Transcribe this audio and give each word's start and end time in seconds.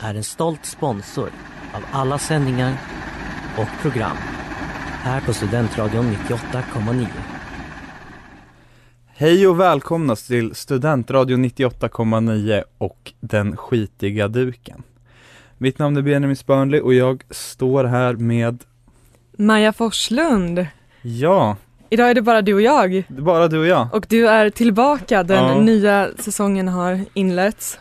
är 0.00 0.14
en 0.14 0.24
stolt 0.24 0.66
sponsor 0.66 1.28
av 1.74 1.82
alla 1.92 2.18
sändningar 2.18 2.74
och 3.56 3.82
program 3.82 4.16
här 5.02 5.20
på 5.20 5.32
Studentradion 5.32 6.04
98,9. 6.28 7.06
Hej 9.06 9.46
och 9.46 9.60
välkomna 9.60 10.16
till 10.16 10.54
Studentradion 10.54 11.44
98,9 11.44 12.62
och 12.78 13.12
Den 13.20 13.56
skitiga 13.56 14.28
duken. 14.28 14.82
Mitt 15.58 15.78
namn 15.78 15.96
är 15.96 16.02
Benjamin 16.02 16.36
Spörnli 16.36 16.80
och 16.80 16.94
jag 16.94 17.22
står 17.30 17.84
här 17.84 18.12
med, 18.14 18.64
Maja 19.38 19.72
Forslund. 19.72 20.66
ja, 21.02 21.56
Idag 21.90 22.10
är 22.10 22.14
det 22.14 22.22
bara 22.22 22.42
du 22.42 22.54
och 22.54 22.62
jag. 22.62 23.02
bara 23.08 23.48
du 23.48 23.58
och 23.58 23.66
jag. 23.66 23.88
Och 23.94 24.06
du 24.08 24.28
är 24.28 24.50
tillbaka, 24.50 25.22
den 25.22 25.44
Ja. 25.44 25.60
nya 25.60 26.08
säsongen 26.18 26.68
har 26.68 27.00
inletts. 27.14 27.78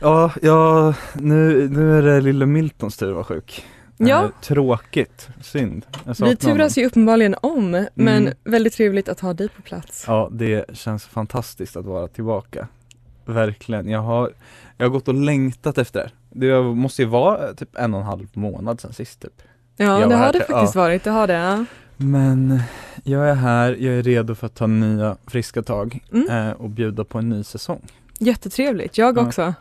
Ja, 0.00 0.30
ja 0.42 0.94
nu, 1.14 1.68
nu 1.68 1.98
är 1.98 2.02
det 2.02 2.20
lille 2.20 2.46
Miltons 2.46 2.96
tur 2.96 3.08
att 3.08 3.14
vara 3.14 3.24
sjuk. 3.24 3.64
Ja. 3.96 4.24
Eh, 4.24 4.30
tråkigt, 4.42 5.28
synd. 5.42 5.86
Vi 6.18 6.36
turas 6.36 6.78
ju 6.78 6.86
uppenbarligen 6.86 7.34
om, 7.42 7.70
men 7.94 8.22
Mm. 8.22 8.34
väldigt 8.44 8.72
trevligt 8.74 9.08
att 9.08 9.20
ha 9.20 9.34
dig 9.34 9.48
på 9.48 9.62
plats. 9.62 10.04
Ja, 10.06 10.28
det 10.32 10.64
känns 10.76 11.04
fantastiskt 11.04 11.76
att 11.76 11.84
vara 11.84 12.08
tillbaka. 12.08 12.68
Verkligen. 13.24 13.88
Jag 13.88 14.00
har, 14.00 14.30
jag 14.76 14.86
har 14.86 14.90
gått 14.90 15.08
och 15.08 15.14
längtat 15.14 15.78
efter 15.78 16.00
det. 16.30 16.46
Det 16.48 16.62
måste 16.62 17.02
ju 17.02 17.08
vara 17.08 17.54
typ 17.54 17.76
en 17.76 17.94
och 17.94 18.00
en 18.00 18.06
halv 18.06 18.26
månad 18.32 18.80
sedan 18.80 18.92
sist 18.92 19.20
typ. 19.22 19.42
Ja, 19.76 20.06
det 20.06 20.14
har 20.16 20.32
det 20.32 20.38
faktiskt 20.40 20.74
ja. 20.74 20.80
varit, 20.80 21.04
det 21.04 21.10
har 21.10 21.26
det. 21.26 21.32
Ja. 21.34 21.64
Men 21.96 22.60
jag 23.04 23.28
är 23.30 23.34
här, 23.34 23.76
jag 23.80 23.94
är 23.94 24.02
redo 24.02 24.34
för 24.34 24.46
att 24.46 24.54
ta 24.54 24.66
nya 24.66 25.16
friska 25.26 25.62
tag 25.62 26.00
Mm. 26.12 26.28
eh, 26.48 26.52
och 26.52 26.70
bjuda 26.70 27.04
på 27.04 27.18
en 27.18 27.28
ny 27.28 27.44
säsong. 27.44 27.80
Jättetrevligt, 28.18 28.98
jag 28.98 29.18
Ja. 29.18 29.26
också. 29.26 29.54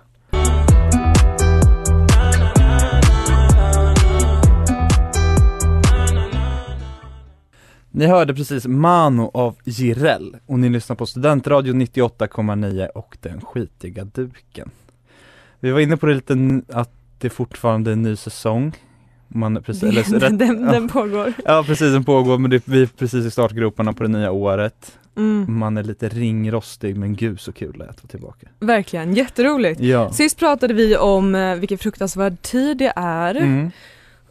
Ni 7.97 8.05
hörde 8.05 8.33
precis 8.33 8.67
Mano 8.67 9.31
av 9.33 9.55
Jireel 9.63 10.37
och 10.45 10.59
ni 10.59 10.69
lyssnar 10.69 10.95
på 10.95 11.05
Studentradio 11.05 11.73
98,9 11.73 12.87
och 12.87 13.17
Den 13.21 13.41
skitiga 13.41 14.03
duken. 14.03 14.71
Vi 15.59 15.71
var 15.71 15.79
inne 15.79 15.97
på 15.97 16.05
det 16.05 16.13
lite 16.13 16.61
att 16.73 16.91
det 17.17 17.29
fortfarande 17.29 17.91
är 17.91 17.93
en 17.93 18.01
ny 18.01 18.15
säsong. 18.15 18.73
Man 19.27 19.63
precis, 19.63 19.83
eller, 19.83 20.03
den, 20.03 20.19
rätt, 20.19 20.39
den, 20.39 20.61
ja. 20.65 20.71
den 20.71 20.87
pågår. 20.87 21.33
ja 21.45 21.63
precis, 21.67 21.93
den 21.93 22.03
pågår 22.03 22.37
men 22.37 22.51
det, 22.51 22.61
vi 22.65 22.81
är 22.81 22.85
precis 22.85 23.25
i 23.25 23.31
startgroparna 23.31 23.93
på 23.93 24.03
det 24.03 24.09
nya 24.09 24.31
året. 24.31 24.99
Mm. 25.15 25.59
Man 25.59 25.77
är 25.77 25.83
lite 25.83 26.09
ringrostig 26.09 26.97
men 26.97 27.15
gud 27.15 27.39
så 27.39 27.51
kul 27.51 27.75
det 27.77 27.85
är 27.85 27.89
att 27.89 28.03
vara 28.03 28.09
tillbaka. 28.09 28.47
Verkligen, 28.59 29.13
jätteroligt. 29.13 29.79
Ja. 29.79 30.11
Sist 30.11 30.39
pratade 30.39 30.73
vi 30.73 30.97
om 30.97 31.35
eh, 31.35 31.55
vilken 31.55 31.77
fruktansvärd 31.77 32.41
tid 32.41 32.77
det 32.77 32.93
är 32.95 33.35
Mm, 33.35 33.71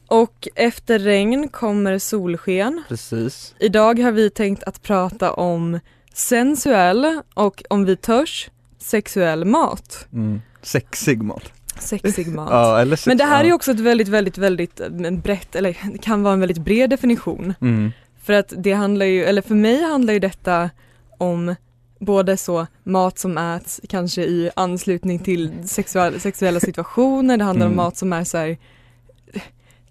och 0.08 0.48
efter 0.54 0.98
regn 0.98 1.48
kommer 1.48 1.98
solsken. 1.98 2.82
precis. 2.88 3.54
Idag 3.58 3.98
har 3.98 4.12
vi 4.12 4.30
tänkt 4.30 4.62
att 4.62 4.82
prata 4.82 5.32
om 5.32 5.80
sensuell 6.14 7.20
och 7.34 7.62
om 7.70 7.84
vi 7.84 7.96
törs, 7.96 8.50
sexuell 8.78 9.44
mat. 9.44 10.06
Mm. 10.12 10.40
Sexig 10.62 11.22
mat. 11.22 11.52
Sexig 11.80 12.26
mat. 12.34 12.48
Ja, 12.50 12.80
eller 12.80 12.96
sex, 12.96 13.06
Men 13.06 13.16
det 13.16 13.24
här 13.24 13.38
är 13.38 13.44
ja. 13.44 13.46
ju 13.46 13.52
också 13.52 13.70
ett 13.70 13.80
väldigt, 13.80 14.08
väldigt, 14.08 14.38
väldigt 14.38 14.80
eh, 14.80 15.10
brett, 15.10 15.56
eller 15.56 15.76
det 15.92 15.98
kan 15.98 16.22
vara 16.22 16.34
en 16.34 16.40
väldigt 16.40 16.58
bred 16.58 16.90
definition. 16.90 17.54
Mm. 17.60 17.92
För 18.22 18.32
att 18.32 18.52
det 18.56 18.72
handlar 18.72 19.06
ju, 19.06 19.24
eller 19.24 19.42
för 19.42 19.54
mig 19.54 19.82
handlar 19.82 20.12
ju 20.12 20.18
detta 20.18 20.70
om 21.18 21.54
både 22.00 22.36
så 22.36 22.66
mat 22.84 23.18
som 23.18 23.38
äts 23.38 23.80
kanske 23.88 24.22
i 24.22 24.50
anslutning 24.56 25.18
till 25.18 25.52
sexuella, 25.68 26.18
sexuella 26.18 26.60
situationer, 26.60 27.36
det 27.36 27.44
handlar 27.44 27.66
Mm. 27.66 27.78
om 27.78 27.84
mat 27.84 27.96
som 27.96 28.12
är 28.12 28.24
så 28.24 28.38
här 28.38 28.58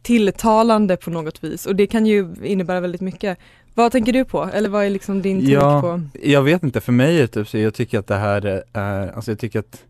tilltalande 0.06 0.98
på 0.98 1.10
något 1.10 1.44
vis 1.44 1.66
och 1.66 1.76
det 1.76 1.88
kan 1.88 2.06
ju 2.06 2.36
innebära 2.44 2.80
väldigt 2.80 3.02
mycket. 3.02 3.38
Vad 3.74 3.92
tänker 3.92 4.14
du 4.14 4.26
på? 4.26 4.44
Eller 4.54 4.70
vad 4.70 4.86
är 4.86 4.90
liksom 4.90 5.22
din 5.22 5.40
take 5.40 5.52
Ja. 5.52 5.82
på? 5.82 6.02
Jag 6.24 6.42
vet 6.44 6.64
inte, 6.64 6.82
för 6.82 6.92
mig 6.92 7.18
är 7.18 7.22
det 7.22 7.28
typ 7.28 7.48
så, 7.48 7.58
jag 7.58 7.74
tycker 7.74 8.00
att 8.00 8.08
det 8.08 8.16
här 8.16 8.64
är, 8.74 9.12
alltså 9.12 9.32
jag 9.32 9.40
tycker 9.40 9.60
att 9.60 9.84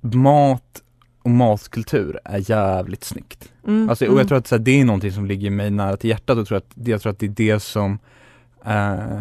mat 0.00 0.82
och 1.22 1.30
matkultur 1.30 2.18
är 2.24 2.50
jävligt 2.50 3.04
snyggt. 3.04 3.52
Mm, 3.66 3.90
Alltså, 3.90 4.04
och 4.04 4.08
mm. 4.08 4.18
jag 4.18 4.28
tror 4.28 4.38
att 4.38 4.46
så 4.46 4.54
här, 4.54 4.62
det 4.62 4.80
är 4.80 4.84
någonting 4.84 5.12
som 5.12 5.26
ligger 5.26 5.50
mig 5.50 5.70
nära 5.70 5.96
till 5.96 6.10
hjärtat 6.10 6.38
och 6.38 6.46
tror 6.46 6.58
att, 6.58 6.72
jag 6.74 7.02
tror 7.02 7.12
att 7.12 7.18
det 7.18 7.26
är 7.26 7.30
det 7.30 7.60
som 7.60 7.98
eh, 8.64 9.20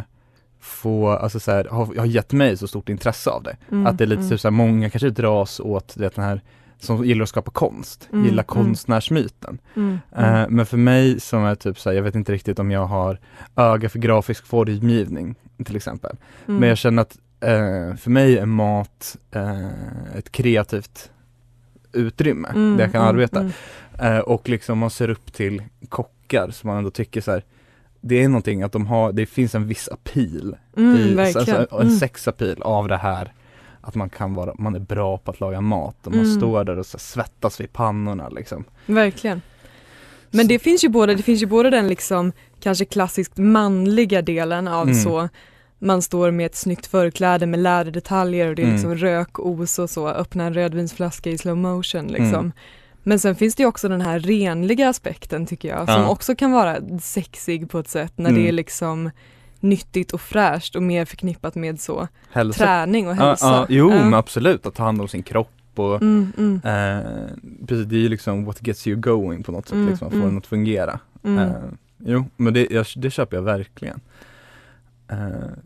får, 0.60 1.16
alltså 1.16 1.40
så 1.40 1.52
här, 1.52 1.66
har, 1.66 1.96
har 1.98 2.06
gett 2.06 2.32
mig 2.32 2.58
så 2.58 2.68
stort 2.68 2.90
intresse 2.90 3.30
av 3.30 3.44
det. 3.44 3.58
Mm, 3.72 3.88
Att 3.88 3.98
det 3.98 4.04
är 4.04 4.08
lite 4.08 4.20
mm. 4.20 4.30
typ 4.30 4.40
så 4.40 4.48
här, 4.48 4.52
många 4.52 4.90
kanske 4.90 5.10
dras 5.10 5.60
åt 5.60 5.94
det, 5.98 6.16
den 6.16 6.24
här 6.26 6.42
som 6.80 7.06
gillar 7.06 7.24
att 7.24 7.30
skapa 7.30 7.52
konst, 7.52 8.10
Mm, 8.12 8.26
gillar 8.26 8.44
mm. 8.44 8.46
konstnärsmyten. 8.46 9.60
Mm, 9.76 10.00
mm. 10.16 10.36
Eh, 10.36 10.50
men 10.50 10.66
för 10.66 10.78
mig 10.78 11.20
som 11.20 11.44
är 11.44 11.56
typ 11.56 11.80
så 11.80 11.90
här, 11.90 11.96
jag 11.96 12.04
vet 12.04 12.16
inte 12.16 12.32
riktigt 12.32 12.60
om 12.60 12.72
jag 12.72 12.86
har 12.86 13.20
öga 13.56 13.90
för 13.90 14.00
grafisk 14.00 14.46
formgivning 14.46 15.36
till 15.66 15.76
exempel. 15.76 16.16
Mm. 16.48 16.60
Men 16.60 16.70
jag 16.70 16.78
känner 16.78 17.02
att 17.02 17.18
eh, 17.40 17.96
för 17.96 18.10
mig 18.10 18.38
är 18.38 18.46
mat 18.46 19.18
eh, 19.32 20.18
ett 20.18 20.32
kreativt 20.32 21.12
utrymme 21.94 22.48
Mm, 22.48 22.78
där 22.78 22.84
jag 22.84 22.92
kan 22.92 23.06
arbeta. 23.06 23.52
Eh, 24.00 24.20
och 24.20 24.50
liksom 24.50 24.78
man 24.78 24.90
ser 24.90 25.10
upp 25.10 25.34
till 25.34 25.64
kockar 25.90 26.50
som 26.52 26.68
man 26.68 26.78
ändå 26.78 26.92
tycker 26.92 27.22
så 27.22 27.32
här, 27.32 27.44
det 28.02 28.24
är 28.24 28.28
någonting 28.28 28.64
att 28.64 28.72
de 28.72 28.88
har, 28.88 29.12
det 29.12 29.26
finns 29.26 29.56
en 29.56 29.68
viss 29.68 29.90
appeal, 29.90 30.58
i, 30.78 31.14
verkligen. 31.14 31.60
alltså, 31.60 31.82
en 31.82 31.92
sexappeal 31.92 32.62
av 32.62 32.88
det 32.88 32.98
här 32.98 33.34
att 33.82 33.96
man 33.96 34.10
kan 34.10 34.34
vara, 34.34 34.54
man 34.58 34.76
är 34.76 34.80
bra 34.80 35.18
på 35.18 35.32
att 35.32 35.40
laga 35.40 35.62
mat 35.62 36.08
och 36.08 36.12
man 36.16 36.26
Mm. 36.26 36.38
står 36.38 36.64
där 36.64 36.80
och 36.80 36.86
svettas 36.86 37.60
vid 37.62 37.74
pannorna 37.74 38.30
liksom. 38.30 38.64
Verkligen. 38.86 39.42
Men 40.32 40.46
Så- 40.46 40.48
det 40.50 40.60
finns 40.60 40.84
ju 40.84 40.90
både, 40.90 41.16
det 41.16 41.24
finns 41.24 41.42
ju 41.42 41.46
både 41.46 41.70
den 41.70 41.88
liksom 41.88 42.32
kanske 42.60 42.86
klassiskt 42.86 43.38
manliga 43.38 44.22
delen 44.22 44.68
av 44.68 44.84
Mm. 44.84 44.96
så 44.96 45.30
man 45.80 46.02
står 46.02 46.32
med 46.32 46.46
ett 46.46 46.56
snyggt 46.56 46.86
förkläde 46.88 47.46
med 47.46 47.60
läderdetaljer 47.60 48.48
och 48.50 48.56
det 48.56 48.62
är 48.62 48.64
Mm. 48.64 48.76
liksom 48.76 48.96
rökos 48.96 49.80
och 49.80 49.90
så, 49.90 50.08
öppna 50.10 50.44
en 50.46 50.54
rödvinsflaska 50.54 51.30
i 51.30 51.38
slow 51.38 51.58
motion 51.58 52.08
liksom. 52.08 52.34
Mm. 52.40 52.52
Men 53.04 53.20
sen 53.20 53.36
finns 53.36 53.56
det 53.56 53.64
ju 53.64 53.68
också 53.68 53.90
den 53.90 54.02
här 54.02 54.20
renliga 54.20 54.90
aspekten 54.90 55.46
tycker 55.46 55.70
jag, 55.70 55.88
som 55.88 56.02
Ja. 56.02 56.10
också 56.10 56.36
kan 56.36 56.52
vara 56.52 56.78
sexig 57.02 57.70
på 57.70 57.80
ett 57.80 57.88
sätt 57.88 58.14
när 58.16 58.30
Mm. 58.30 58.42
det 58.42 58.48
är 58.50 58.52
liksom 58.52 59.12
nyttigt 59.60 60.12
och 60.12 60.22
fräscht 60.22 60.76
och 60.76 60.84
mer 60.84 61.06
förknippat 61.06 61.56
med 61.56 61.80
så 61.80 62.08
Hälsa. 62.32 62.64
träning 62.66 63.08
och 63.08 63.16
hälsa. 63.16 63.46
ja, 63.46 63.66
jo 63.70 63.90
Ja. 63.92 63.96
men 64.04 64.14
absolut, 64.14 64.66
att 64.66 64.76
ta 64.76 64.84
hand 64.84 65.02
om 65.02 65.08
sin 65.08 65.24
kropp 65.24 65.50
och 65.76 66.02
Mm, 66.02 66.32
mm, 66.38 66.56
eh, 66.64 67.06
precis, 67.68 67.86
det 67.86 67.96
är 67.96 68.00
ju 68.00 68.10
liksom 68.10 68.46
what 68.46 68.68
gets 68.68 68.88
you 68.88 69.00
going 69.00 69.44
på 69.44 69.52
något 69.52 69.66
sätt, 69.68 69.74
Mm, 69.74 69.90
liksom, 69.90 70.08
att 70.08 70.14
få 70.14 70.18
mm. 70.18 70.30
den 70.30 70.38
att 70.38 70.48
fungera. 70.48 71.00
mm. 71.24 71.40
Eh, 71.40 71.54
jo, 72.06 72.26
men 72.38 72.54
det, 72.54 72.68
jag, 72.72 72.86
det 72.96 73.12
köper 73.12 73.38
jag 73.38 73.42
verkligen. 73.44 74.00
Eh, 75.12 75.18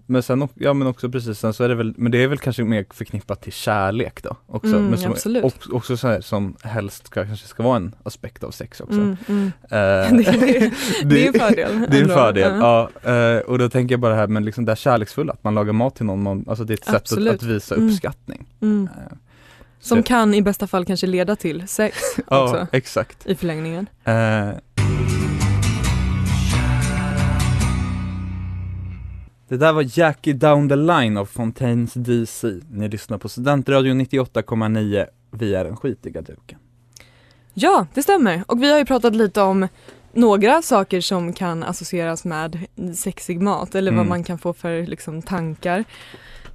men 0.05 0.23
sen, 0.23 0.47
ja 0.55 0.73
men 0.73 0.87
också 0.87 1.09
precis, 1.09 1.39
sen 1.39 1.53
så 1.53 1.63
är 1.63 1.69
det 1.69 1.75
väl, 1.75 1.93
men 1.97 2.11
det 2.11 2.23
är 2.23 2.27
väl 2.27 2.37
kanske 2.37 2.63
mer 2.63 2.85
förknippat 2.93 3.41
till 3.41 3.53
kärlek 3.53 4.23
då 4.23 4.37
också. 4.47 4.67
Mm, 4.67 4.85
men 4.87 4.97
som, 4.99 5.11
absolut. 5.11 5.43
och, 5.43 5.53
också 5.71 5.97
så 5.97 6.07
här, 6.07 6.21
som 6.21 6.55
helst 6.61 7.07
ska, 7.07 7.25
kanske 7.25 7.47
ska 7.47 7.63
vara 7.63 7.75
en 7.75 7.95
aspekt 8.03 8.43
av 8.43 8.51
sex 8.51 8.79
också. 8.81 8.93
Mm, 8.99 9.17
mm. 9.27 9.51
Eh, 9.63 9.69
Det, 9.69 10.71
det, 11.03 11.05
det 11.05 11.23
är 11.23 11.27
en 11.33 11.39
fördel. 11.39 11.85
Det 11.89 11.97
är 11.97 12.01
en 12.03 12.09
fördel, 12.09 12.51
Ja. 12.59 12.89
ja. 13.03 13.11
eh, 13.11 13.39
och 13.39 13.57
då 13.57 13.69
tänker 13.69 13.93
jag 13.93 13.99
bara 13.99 14.11
det 14.11 14.17
här 14.19 14.27
med 14.27 14.43
liksom 14.45 14.65
det 14.65 14.71
här 14.71 14.75
kärleksfulla, 14.77 15.33
att 15.33 15.43
man 15.43 15.55
lagar 15.55 15.73
mat 15.73 15.95
till 15.95 16.05
någon, 16.05 16.23
man, 16.23 16.45
alltså 16.47 16.63
det 16.63 16.73
är 16.73 16.77
ett 16.77 16.85
sätt 16.85 16.95
att, 16.95 17.01
Absolut. 17.01 17.33
att 17.33 17.43
visa 17.43 17.75
Mm. 17.75 17.87
uppskattning. 17.87 18.45
Eh, 18.61 18.67
Som 19.79 20.03
kan 20.03 20.33
i 20.33 20.41
bästa 20.41 20.67
fall 20.67 20.85
kanske 20.85 21.07
leda 21.07 21.35
till 21.35 21.67
sex 21.67 21.97
Ja, 22.29 22.43
också 22.43 22.67
exakt. 22.71 23.25
i 23.27 23.35
förlängningen. 23.35 23.89
Eh, 24.03 24.49
Det 29.53 29.57
där 29.57 29.73
var 29.73 29.99
Jackie 29.99 30.33
Down 30.33 30.69
the 30.69 30.75
Line 30.75 31.17
av 31.17 31.25
Fontaines 31.25 31.93
DC. 31.93 32.47
Ni 32.71 32.89
lyssnar 32.89 33.17
på 33.17 33.29
Studentradion 33.29 34.01
98,9. 34.01 35.05
Vi 35.31 35.55
är 35.55 35.63
den 35.63 35.77
skitiga 35.77 36.21
duken. 36.21 36.59
Ja, 37.53 37.87
det 37.93 38.03
stämmer. 38.03 38.43
Och 38.47 38.63
vi 38.63 38.71
har 38.71 38.79
ju 38.79 38.85
pratat 38.85 39.15
lite 39.15 39.41
om 39.41 39.67
några 40.13 40.61
saker 40.61 41.01
som 41.01 41.33
kan 41.33 41.63
associeras 41.63 42.25
med 42.25 42.65
sexig 42.95 43.41
mat 43.41 43.75
eller 43.75 43.91
vad 43.91 43.99
Mm. 43.99 44.09
man 44.09 44.23
kan 44.23 44.37
få 44.37 44.53
för 44.53 44.85
liksom, 44.87 45.21
tankar. 45.21 45.83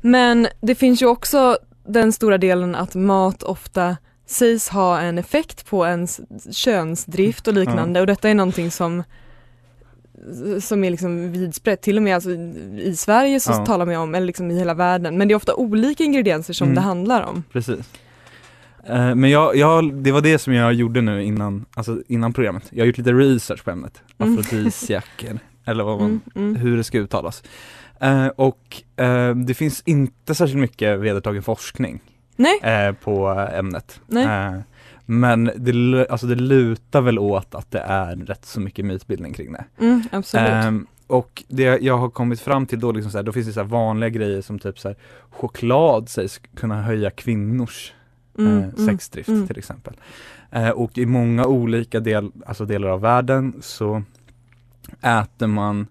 Men 0.01 0.49
det 0.61 0.75
finns 0.75 1.03
ju 1.03 1.07
också 1.07 1.59
den 1.87 2.13
stora 2.13 2.39
delen 2.39 2.75
att 2.75 2.95
mat 2.95 3.43
ofta 3.43 3.97
sägs 4.27 4.69
ha 4.69 5.01
en 5.01 5.19
effekt 5.19 5.67
på 5.67 5.87
ens 5.87 6.21
könsdrift 6.53 7.49
och 7.49 7.55
liknande 7.55 8.01
och 8.01 8.07
detta 8.07 8.29
är 8.29 8.35
någonting 8.35 8.71
som 8.71 9.03
som 10.61 10.85
är 10.85 10.91
liksom 10.91 11.33
vidsprätt, 11.33 11.81
till 11.83 11.97
och 11.97 12.03
med 12.03 12.15
alltså 12.15 12.31
i 12.31 12.95
Sverige 12.97 13.41
så 13.41 13.53
Ja. 13.53 13.67
talar 13.67 13.87
man 13.87 13.95
om, 13.97 14.15
eller 14.15 14.27
liksom 14.27 14.51
i 14.51 14.59
hela 14.59 14.75
världen, 14.75 15.19
men 15.19 15.29
det 15.29 15.35
är 15.35 15.37
ofta 15.37 15.55
olika 15.55 16.05
ingredienser 16.05 16.53
som 16.55 16.65
Mm. 16.67 16.75
det 16.75 16.81
handlar 16.81 17.23
om. 17.23 17.45
Precis. 17.53 17.79
Eh, 18.87 19.15
Men 19.15 19.31
jag, 19.31 19.57
jag, 19.57 19.95
det 19.95 20.13
var 20.13 20.21
det 20.21 20.39
som 20.39 20.53
jag 20.55 20.73
gjorde 20.73 21.01
nu 21.01 21.23
innan, 21.25 21.65
alltså 21.75 22.03
innan 22.09 22.33
programmet. 22.33 22.63
Jag 22.71 22.83
har 22.83 22.87
gjort 22.87 22.99
lite 22.99 23.13
research 23.13 23.65
på 23.65 23.71
ämnet. 23.71 24.03
Mm. 24.19 24.39
Afrodisiaker, 24.39 25.39
eller 25.65 25.85
vad 25.85 26.01
man, 26.01 26.21
Mm, 26.35 26.49
mm. 26.51 26.57
hur 26.63 26.77
det 26.77 26.85
ska 26.85 26.99
uttalas. 26.99 27.43
Eh, 28.01 28.27
och 28.27 28.83
eh, 28.97 29.35
det 29.35 29.55
finns 29.55 29.83
inte 29.87 30.35
särskilt 30.35 30.61
mycket 30.61 30.99
vedertagen 31.01 31.43
forskning 31.43 32.01
på 33.01 33.29
ämnet. 33.55 34.01
Nej. 34.07 34.63
Men 35.11 35.51
det, 35.57 36.07
alltså 36.11 36.27
det 36.27 36.35
lutar 36.35 37.01
väl 37.01 37.19
åt 37.19 37.55
att 37.55 37.71
det 37.71 37.81
är 37.81 38.17
rätt 38.17 38.45
så 38.45 38.61
mycket 38.61 38.85
mytbildning 38.85 39.33
kring 39.33 39.53
det. 39.53 39.65
mm, 39.79 40.03
absolut. 40.13 40.49
Ehm, 40.49 40.87
och 41.07 41.45
det 41.49 41.83
jag 41.83 41.99
har 41.99 42.11
kommit 42.11 42.41
fram 42.41 42.67
till 42.67 42.81
då, 42.81 42.93
liksom 42.93 43.13
så 43.13 43.19
här, 43.19 43.23
då 43.23 43.33
finns 43.33 43.47
det 43.47 43.53
så 43.53 43.63
vanliga 43.63 44.11
grejer 44.11 44.43
som 44.43 44.59
typ 44.59 44.79
så 44.79 44.89
här, 44.89 44.97
choklad 45.31 46.09
sägs 46.09 46.41
kunna 46.55 46.83
höja 46.83 47.11
kvinnors 47.11 47.93
Mm, 48.39 48.59
eh, 48.59 48.65
mm, 48.65 48.87
sexdrift 48.87 49.29
mm. 49.29 49.47
till 49.47 49.59
exempel. 49.59 49.95
Eh, 50.51 50.71
och 50.71 50.99
i 50.99 51.07
många 51.07 51.47
olika 51.47 52.01
del, 52.01 52.33
alltså 52.47 52.65
delar 52.65 52.89
av 52.89 53.01
världen 53.01 53.55
så 53.61 54.03
äter 55.03 55.47
man 55.47 55.87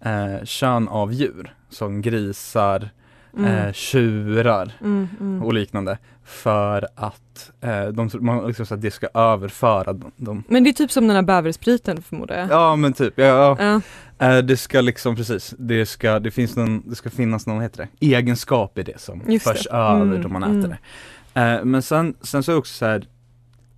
eh, 0.00 0.44
kön 0.44 0.88
av 0.88 1.12
djur 1.12 1.54
som 1.70 2.02
grisar, 2.02 2.90
Mm, 3.32 3.44
eh, 3.44 3.72
tjurar 3.72 4.72
mm, 4.80 5.08
mm. 5.20 5.42
och 5.42 5.54
liknande 5.54 5.98
för 6.28 6.88
att 6.94 7.50
eh, 7.60 7.86
de, 7.86 8.10
man, 8.20 8.46
liksom 8.46 8.66
så 8.66 8.74
att 8.74 8.82
det 8.82 8.90
ska 8.90 9.06
överföra 9.14 9.92
dem. 10.16 10.44
Men 10.48 10.64
det 10.64 10.70
är 10.70 10.72
typ 10.72 10.92
som 10.92 11.06
den 11.06 11.16
här 11.16 11.22
bäverspriten 11.22 12.02
förmodar 12.02 12.38
jag. 12.38 12.50
Ja 12.50 12.76
men 12.76 12.92
typ, 12.92 13.14
ja, 13.16 13.24
ja. 13.24 13.56
Ja. 14.18 14.26
Eh, 14.26 14.38
det 14.44 14.56
ska 14.56 14.80
liksom 14.80 15.16
precis, 15.16 15.54
det 15.58 15.86
ska, 15.86 16.18
det 16.18 16.30
finns 16.30 16.56
någon, 16.56 16.82
det 16.90 16.94
ska 16.94 17.10
finnas 17.10 17.46
någon, 17.46 17.62
heter 17.62 17.88
det, 17.98 18.06
egenskap 18.06 18.78
i 18.78 18.82
det 18.82 19.00
som 19.00 19.22
Just 19.28 19.46
det. 19.46 19.52
förs 19.54 19.66
över 19.66 20.02
Mm, 20.02 20.22
då 20.22 20.28
man 20.28 20.42
mm. 20.42 20.58
äter 20.60 20.78
det. 21.34 21.40
Eh, 21.40 21.64
men 21.64 21.82
sen, 21.82 22.14
sen 22.20 22.42
så 22.42 22.50
är 22.50 22.54
det 22.54 22.58
också 22.58 22.74
så 22.74 22.86
här, 22.86 22.96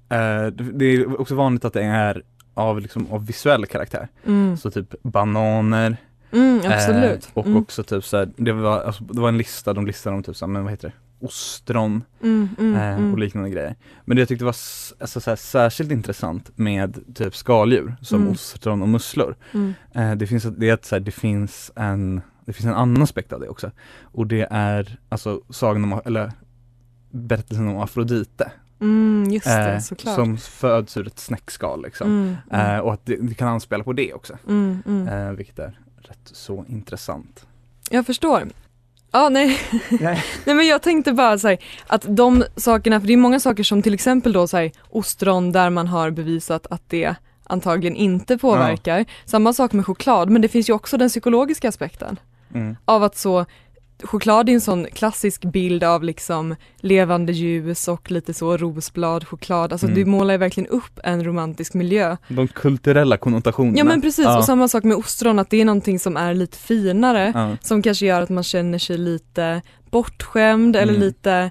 eh, 0.09 0.47
det- 0.53 0.73
det 0.73 0.85
är 0.85 1.21
också 1.21 1.35
vanligt 1.35 1.65
att 1.65 1.73
det 1.73 1.83
är 1.83 2.23
av, 2.55 2.81
liksom, 2.81 3.07
av 3.13 3.27
visuell 3.27 3.67
karaktär. 3.67 4.09
Mm. 4.27 4.57
Så 4.57 4.71
typ 4.71 4.95
bananer, 5.03 5.97
Mm, 6.33 6.61
absolut. 6.73 7.25
eh, 7.25 7.31
och 7.35 7.47
mm. 7.47 7.59
också 7.63 7.83
typ 7.83 8.05
så 8.05 8.17
här, 8.17 8.29
det 8.37 8.53
var, 8.53 8.81
alltså, 8.81 9.05
det 9.05 9.21
var 9.21 9.29
en 9.29 9.39
lista, 9.39 9.73
de 9.73 9.87
listade 9.87 10.17
om 10.17 10.23
typ 10.23 10.37
så 10.37 10.47
här, 10.47 10.53
men 10.53 10.63
vad 10.63 10.71
heter 10.73 10.89
det, 10.89 10.95
ostron 11.21 12.05
Mm, 12.23 12.49
mm, 12.59 12.75
eh, 12.75 12.83
mm. 12.99 13.13
och 13.13 13.19
liknande 13.19 13.51
grejer. 13.51 13.77
Men 14.05 14.17
det 14.17 14.21
jag 14.21 14.29
tyckte 14.29 14.45
var 14.45 14.57
alltså, 15.01 15.21
så 15.21 15.31
här, 15.31 15.37
särskilt 15.37 15.93
intressant 15.93 16.51
med 16.59 17.15
typ 17.15 17.37
skaldjur 17.37 17.95
som 18.03 18.21
Mm. 18.21 18.33
ostron 18.33 18.83
och 18.83 18.89
musslor 18.89 19.37
Mm. 19.53 19.75
Eh, 19.95 20.15
det 20.15 20.27
finns, 20.27 20.43
det, 20.45 20.69
är 20.69 20.73
att, 20.75 20.85
så 20.85 20.95
här, 20.95 21.01
det 21.01 21.11
finns 21.11 21.71
en 21.77 22.21
det 22.45 22.53
finns 22.53 22.67
en 22.67 22.75
annan 22.75 23.03
aspekt 23.03 23.33
av 23.33 23.41
det 23.41 23.49
också 23.49 23.71
och 24.03 24.27
det 24.27 24.49
är 24.51 24.99
alltså 25.09 25.41
sagan 25.51 25.85
om, 25.93 26.01
eller 26.05 26.33
berättelsen 27.11 27.69
om 27.69 27.79
Afrodite 27.79 28.53
Mm, 28.81 29.31
just 29.31 29.47
det, 29.47 29.73
eh, 29.75 29.79
såklart. 29.81 30.15
som 30.15 30.39
föds 30.39 30.97
ur 30.97 31.07
ett 31.07 31.19
snäckskal 31.19 31.83
liksom. 31.83 32.07
mm, 32.11 32.37
mm, 32.51 32.75
Eh, 32.77 32.79
och 32.81 32.93
att 32.93 33.07
det, 33.07 33.17
det 33.17 33.35
kan 33.35 33.49
anspela 33.49 33.85
på 33.85 33.93
det 33.93 34.13
också, 34.15 34.39
mm, 34.49 34.83
mm. 34.87 35.09
eh, 35.09 35.33
vilket 35.33 35.59
är 35.59 35.79
rätt 35.97 36.19
så 36.25 36.65
intressant. 36.69 37.47
Jag 37.91 38.07
förstår. 38.07 38.43
Ja, 39.11 39.29
nej. 39.29 39.59
Nej. 40.01 40.25
nej 40.45 40.55
men 40.55 40.67
jag 40.67 40.83
tänkte 40.83 41.13
bara 41.13 41.39
så 41.39 41.49
här, 41.49 41.59
att 41.87 42.05
de 42.09 42.45
sakerna, 42.57 43.01
för 43.01 43.07
det 43.07 43.13
är 43.13 43.17
många 43.17 43.41
saker 43.41 43.63
som 43.63 43.83
till 43.83 43.95
exempel 43.95 44.33
då 44.33 44.47
så 44.47 44.57
här, 44.57 44.73
ostron 44.91 45.53
där 45.53 45.71
man 45.71 45.89
har 45.89 46.11
bevisat 46.11 46.67
att 46.71 46.83
det 46.89 47.15
antagligen 47.45 47.97
inte 47.97 48.39
påverkar. 48.39 49.05
Samma 49.25 49.53
sak 49.53 49.73
med 49.73 49.87
choklad, 49.87 50.31
men 50.31 50.43
det 50.43 50.49
finns 50.49 50.69
ju 50.69 50.73
också 50.73 50.97
den 50.97 51.09
psykologiska 51.09 51.69
aspekten. 51.69 52.19
Mm. 52.55 52.77
av 52.85 53.03
att 53.03 53.17
så 53.17 53.47
choklad 54.05 54.49
är 54.49 54.53
en 54.53 54.61
sån 54.61 54.87
klassisk 54.93 55.45
bild 55.45 55.85
av 55.85 56.05
liksom 56.05 56.55
levande 56.81 57.33
ljus 57.33 57.89
och 57.89 58.11
lite 58.11 58.35
så 58.35 58.57
rosblad 58.57 59.29
choklad. 59.29 59.73
Alltså 59.73 59.87
Mm. 59.87 59.99
du 59.99 60.05
målar 60.05 60.35
ju 60.35 60.39
verkligen 60.39 60.67
upp 60.71 61.01
en 61.05 61.25
romantisk 61.25 61.75
miljö. 61.75 62.17
De 62.29 62.49
kulturella 62.49 63.17
konnotationerna. 63.17 63.79
Ja 63.79 63.85
men 63.85 64.01
precis 64.03 64.25
Ja. 64.25 64.39
och 64.39 64.45
samma 64.45 64.69
sak 64.69 64.85
med 64.85 64.97
ostron 64.97 65.39
att 65.39 65.51
det 65.51 65.61
är 65.61 65.65
någonting 65.65 65.99
som 65.99 66.17
är 66.17 66.35
lite 66.35 66.59
finare 66.59 67.33
Ja. 67.35 67.57
som 67.61 67.83
kanske 67.83 68.07
gör 68.07 68.23
att 68.23 68.29
man 68.31 68.45
känner 68.45 68.79
sig 68.79 68.99
lite 68.99 69.63
bortskämd 69.91 70.77
eller 70.77 70.93
Mm. 70.95 71.07
lite 71.07 71.51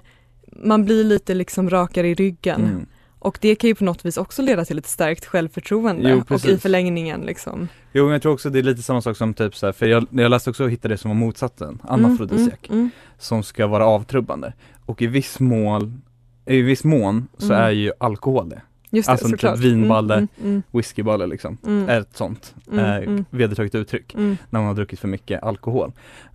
man 0.62 0.84
blir 0.84 1.04
lite 1.04 1.34
liksom 1.34 1.70
rakare 1.70 2.08
i 2.08 2.14
ryggen 2.14 2.60
Mm. 2.64 2.86
Och 3.20 3.38
det 3.40 3.54
kan 3.54 3.68
ju 3.68 3.74
på 3.74 3.84
något 3.84 4.04
vis 4.04 4.16
också 4.16 4.42
leda 4.42 4.64
till 4.64 4.78
ett 4.78 4.86
stärkt 4.86 5.24
självförtroende 5.26 6.10
Jo, 6.10 6.34
och 6.34 6.44
i 6.44 6.58
förlängningen 6.58 7.20
liksom. 7.20 7.68
Jo 7.92 8.04
men 8.04 8.12
jag 8.12 8.22
tror 8.22 8.32
också 8.32 8.50
det 8.50 8.58
är 8.58 8.62
lite 8.62 8.82
samma 8.82 9.00
sak 9.02 9.16
som 9.16 9.34
typ 9.34 9.54
så 9.56 9.66
här, 9.66 9.72
för 9.72 9.86
jag, 9.86 10.06
jag 10.10 10.30
läste 10.30 10.50
också 10.50 10.64
och 10.64 10.70
hittade 10.70 10.94
det 10.94 10.98
som 10.98 11.08
var 11.10 11.16
motsatsen, 11.16 11.78
anafrodisiak. 11.88 12.68
Mm, 12.68 12.78
mm, 12.80 12.90
som 13.18 13.42
ska 13.42 13.66
vara 13.66 13.86
avtrubbande. 13.86 14.52
Och 14.86 15.02
i 15.02 15.06
viss 15.06 15.40
mån, 15.40 16.02
i 16.46 16.60
viss 16.62 16.84
mån 16.84 17.26
så 17.38 17.52
Mm. 17.52 17.64
är 17.64 17.70
ju 17.70 17.92
alkohol 18.00 18.48
det. 18.48 18.62
Just 18.90 19.06
det, 19.06 19.12
Alltså 19.12 19.26
typ 19.26 19.40
såklart. 19.40 19.58
vinballe. 19.58 20.14
Mm, 20.14 20.28
mm, 20.42 20.62
Whiskyballe 20.70 21.26
liksom, 21.26 21.58
mm, 21.66 21.88
är 21.88 22.00
ett 22.00 22.16
sånt 22.16 22.54
Mm, 22.72 22.84
eh, 22.84 22.96
mm. 22.96 23.24
vedertaget 23.30 23.74
uttryck 23.74 24.14
mm, 24.14 24.36
när 24.50 24.60
man 24.60 24.66
har 24.66 24.74
druckit 24.74 25.00
för 25.00 25.08
mycket 25.08 25.42
alkohol. 25.42 25.92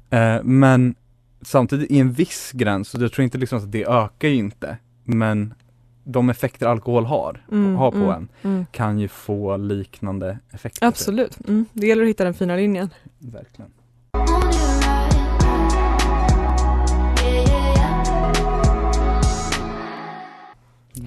Eh, 0.09 0.43
men 0.43 0.95
samtidigt 1.41 1.91
i 1.91 1.99
en 1.99 2.11
viss 2.13 2.51
gräns, 2.53 2.89
så 2.89 3.01
jag 3.01 3.11
tror 3.11 3.23
inte 3.23 3.37
liksom 3.37 3.57
att 3.57 3.71
det 3.71 3.85
ökar 3.85 4.27
ju 4.27 4.35
inte, 4.35 4.77
men 5.03 5.53
de 6.05 6.29
effekter 6.29 6.67
alkohol 6.67 7.05
har, 7.05 7.45
mm, 7.51 7.75
har 7.75 7.91
på 7.91 7.97
mm, 7.97 8.09
en 8.09 8.29
mm. 8.43 8.65
kan 8.71 8.99
ju 8.99 9.07
få 9.07 9.57
liknande 9.57 10.39
effekter. 10.51 10.87
Absolut, 10.87 11.47
mm. 11.47 11.65
det 11.73 11.87
gäller 11.87 12.03
att 12.03 12.09
hitta 12.09 12.23
den 12.23 12.33
fina 12.33 12.55
linjen. 12.55 12.89
Verkligen. 13.19 13.71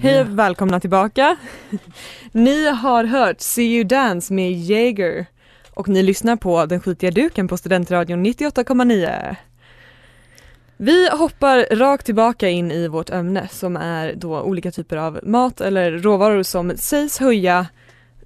Hej 0.01 0.21
och 0.21 0.39
välkomna 0.39 0.79
tillbaka. 0.79 1.37
Ni 2.31 2.69
har 2.69 3.03
hört 3.03 3.41
See 3.41 3.75
You 3.75 3.83
Dance 3.83 4.33
med 4.33 4.51
Jaeger 4.51 5.25
och 5.73 5.87
ni 5.87 6.03
lyssnar 6.03 6.35
på 6.35 6.65
Den 6.65 6.79
skitiga 6.79 7.11
duken 7.11 7.47
på 7.47 7.57
Studentradion 7.57 8.25
98,9. 8.25 9.35
Vi 10.81 11.09
hoppar 11.09 11.75
rakt 11.75 12.05
tillbaka 12.05 12.49
in 12.49 12.71
i 12.71 12.87
vårt 12.87 13.09
ämne 13.09 13.47
som 13.51 13.77
är 13.77 14.13
då 14.15 14.41
olika 14.41 14.71
typer 14.71 14.97
av 14.97 15.19
mat 15.23 15.61
eller 15.61 15.91
råvaror 15.91 16.43
som 16.43 16.73
sägs 16.77 17.17
höja 17.19 17.65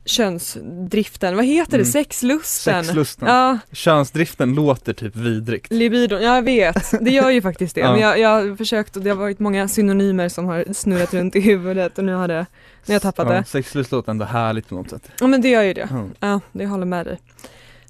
könsdriften, 0.06 1.36
vad 1.36 1.46
heter 1.46 1.72
det, 1.72 1.78
Mm. 1.78 1.92
sexlusten? 1.92 2.84
Sexlusten. 2.84 3.28
Ja, 3.28 3.58
Könsdriften 3.72 4.56
låter 4.56 4.94
typ 4.94 5.16
vidrigt. 5.16 5.72
libidon, 5.72 6.22
ja, 6.22 6.36
jag 6.36 6.42
vet, 6.42 6.92
det 7.02 7.12
gör 7.12 7.30
ju 7.30 7.42
faktiskt 7.42 7.76
det. 7.76 7.82
Ja. 7.84 7.92
Men 7.92 8.02
jag, 8.02 8.20
jag 8.20 8.30
har 8.30 8.56
försökt 8.56 8.96
och 8.98 9.02
det 9.04 9.10
har 9.10 9.18
varit 9.18 9.40
många 9.40 9.68
synonymer 9.68 10.30
som 10.30 10.46
har 10.46 10.74
snurrat 10.74 11.14
runt 11.14 11.36
i 11.36 11.40
huvudet 11.40 11.98
och 11.98 12.04
nu 12.04 12.14
har 12.14 12.28
det, 12.28 12.34
nu 12.36 12.46
har 12.88 12.94
jag 12.94 13.02
tappat 13.02 13.28
Ja, 13.28 13.34
det. 13.34 13.44
sexlust 13.46 13.92
låter 13.92 14.12
ändå 14.12 14.26
härligt 14.26 14.70
på 14.70 14.76
något 14.76 14.90
sätt. 14.90 15.12
Ja 15.20 15.28
men 15.28 15.42
det 15.42 15.50
gör 15.50 15.64
ju 15.64 15.74
det. 15.74 15.88
Ja. 15.92 16.06
Ja, 16.20 16.40
det 16.52 16.66
håller 16.66 16.86
med 16.86 17.06
dig. 17.06 17.20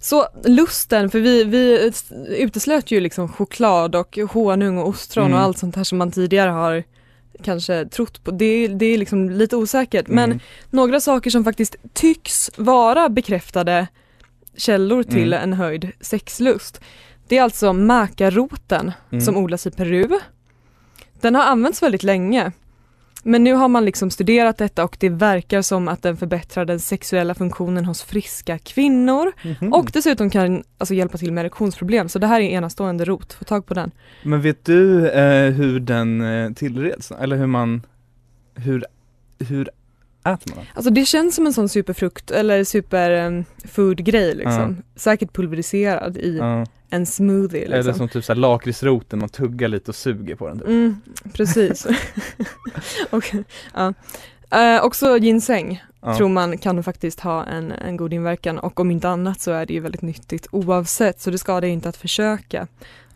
Så 0.03 0.27
lusten, 0.43 1.09
för 1.09 1.19
vi, 1.19 1.43
vi 1.43 1.91
uteslöt 2.37 2.91
ju 2.91 2.99
liksom 2.99 3.27
choklad 3.27 3.95
och 3.95 4.17
honung 4.31 4.77
och 4.77 4.87
ostron 4.87 5.25
Mm. 5.25 5.37
och 5.37 5.43
allt 5.43 5.57
sånt 5.57 5.75
här 5.75 5.83
som 5.83 5.97
man 5.97 6.11
tidigare 6.11 6.49
har 6.49 6.83
kanske 7.43 7.85
trott 7.85 8.23
på. 8.23 8.31
Det, 8.31 8.67
det 8.67 8.85
är 8.85 8.97
liksom 8.97 9.29
lite 9.29 9.55
osäkert 9.55 10.07
men 10.07 10.23
Mm. 10.31 10.39
några 10.69 10.99
saker 10.99 11.29
som 11.29 11.43
faktiskt 11.43 11.75
tycks 11.93 12.51
vara 12.57 13.09
bekräftade 13.09 13.87
källor 14.57 15.03
till 15.03 15.33
Mm. 15.33 15.43
en 15.43 15.53
höjd 15.53 15.91
sexlust. 16.01 16.81
Det 17.27 17.37
är 17.37 17.43
alltså 17.43 17.73
makaroten 17.73 18.91
Mm. 19.11 19.21
som 19.25 19.37
odlas 19.37 19.67
i 19.67 19.71
Peru. 19.71 20.19
Den 21.21 21.35
har 21.35 21.43
använts 21.43 21.83
väldigt 21.83 22.03
länge. 22.03 22.51
Men 23.23 23.43
nu 23.43 23.53
har 23.53 23.67
man 23.67 23.85
liksom 23.85 24.09
studerat 24.11 24.57
detta 24.57 24.83
och 24.83 24.97
det 24.99 25.09
verkar 25.09 25.61
som 25.61 25.87
att 25.87 26.01
den 26.01 26.17
förbättrar 26.17 26.65
den 26.65 26.79
sexuella 26.79 27.35
funktionen 27.35 27.85
hos 27.85 28.03
friska 28.03 28.57
kvinnor 28.57 29.31
Mhm. 29.43 29.73
och 29.73 29.89
dessutom 29.93 30.29
kan 30.29 30.63
alltså 30.77 30.93
hjälpa 30.93 31.17
till 31.17 31.31
med 31.33 31.41
erektionsproblem. 31.41 32.09
Så 32.09 32.19
det 32.19 32.27
här 32.27 32.41
är 32.41 32.49
enastående 32.49 33.05
rot, 33.05 33.33
få 33.33 33.43
tag 33.45 33.65
på 33.65 33.73
den. 33.73 33.91
Men 34.23 34.41
vet 34.41 34.65
du 34.65 35.09
eh, 35.09 35.51
hur 35.53 35.79
den 35.79 36.21
eh, 36.21 36.51
tillreds? 36.53 37.11
Eller 37.11 37.35
hur 37.37 37.47
man, 37.47 37.81
hur, 38.55 38.85
hur 39.39 39.69
äter 40.25 40.49
man 40.49 40.57
den? 40.57 40.65
Alltså 40.73 40.91
det 40.91 41.05
känns 41.05 41.35
som 41.35 41.45
en 41.45 41.53
sån 41.53 41.69
superfrukt 41.69 42.31
eller 42.31 42.63
superfood-grej 42.63 44.35
liksom. 44.35 44.77
Säkert 44.95 45.33
pulveriserad 45.33 46.17
i 46.17 46.37
Ja. 46.37 46.65
en 46.89 47.05
smoothie 47.05 47.65
Eller 47.65 47.77
liksom. 47.77 47.93
som 47.93 48.09
typ 48.09 48.25
såhär 48.25 48.39
lakritsroten, 48.39 49.19
man 49.19 49.29
tuggar 49.29 49.67
lite 49.67 49.91
och 49.91 49.95
suger 49.95 50.35
på 50.35 50.47
den 50.47 50.59
typ. 50.59 50.67
Mm, 50.67 50.95
precis. 51.33 51.87
och, 53.09 53.31
ja. 53.73 53.93
Eh, 54.51 54.83
också 54.85 55.17
ginseng 55.17 55.83
Ja. 56.01 56.17
tror 56.17 56.29
man 56.29 56.57
kan 56.57 56.83
faktiskt 56.83 57.19
ha 57.19 57.45
en, 57.45 57.71
en 57.71 57.97
god 57.97 58.13
inverkan 58.13 58.59
och 58.59 58.79
om 58.79 58.91
inte 58.91 59.09
annat 59.09 59.41
så 59.41 59.51
är 59.51 59.65
det 59.65 59.73
ju 59.73 59.79
väldigt 59.79 60.01
nyttigt 60.01 60.47
oavsett 60.51 61.21
så 61.21 61.31
det 61.31 61.37
skadar 61.37 61.67
inte 61.67 61.89
att 61.89 61.97
försöka. 61.97 62.67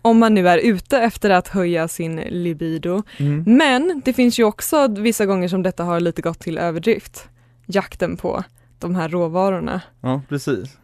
Om 0.08 0.20
man 0.20 0.34
nu 0.34 0.50
är 0.50 0.58
ute 0.58 0.98
efter 0.98 1.30
att 1.30 1.48
höja 1.48 1.88
sin 1.88 2.16
libido. 2.16 3.04
Mm. 3.18 3.44
Men 3.58 4.02
det 4.06 4.14
finns 4.14 4.40
ju 4.40 4.44
också 4.44 4.88
vissa 4.88 5.26
gånger 5.26 5.48
som 5.48 5.64
detta 5.64 5.84
har 5.84 6.00
lite 6.00 6.22
gått 6.22 6.40
till 6.40 6.58
överdrift. 6.58 7.30
Jakten 7.66 8.18
på 8.18 8.44
de 8.80 8.96
här 8.96 9.10
råvarorna. 9.10 9.82
Ja, 10.02 10.22
precis. 10.30 10.78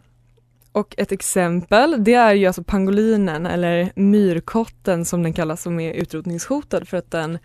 Och 0.72 0.94
ett 0.98 1.12
exempel 1.12 2.04
det 2.04 2.14
är 2.14 2.34
ju 2.34 2.46
alltså 2.46 2.64
pangolinen 2.64 3.46
eller 3.46 3.92
myrkotten 3.94 5.04
som 5.04 5.22
den 5.22 5.32
kallas 5.32 5.62
som 5.62 5.80
är 5.80 5.92
utrotningshotad 5.92 6.88
för 6.88 6.96
att 6.96 7.10
den 7.10 7.38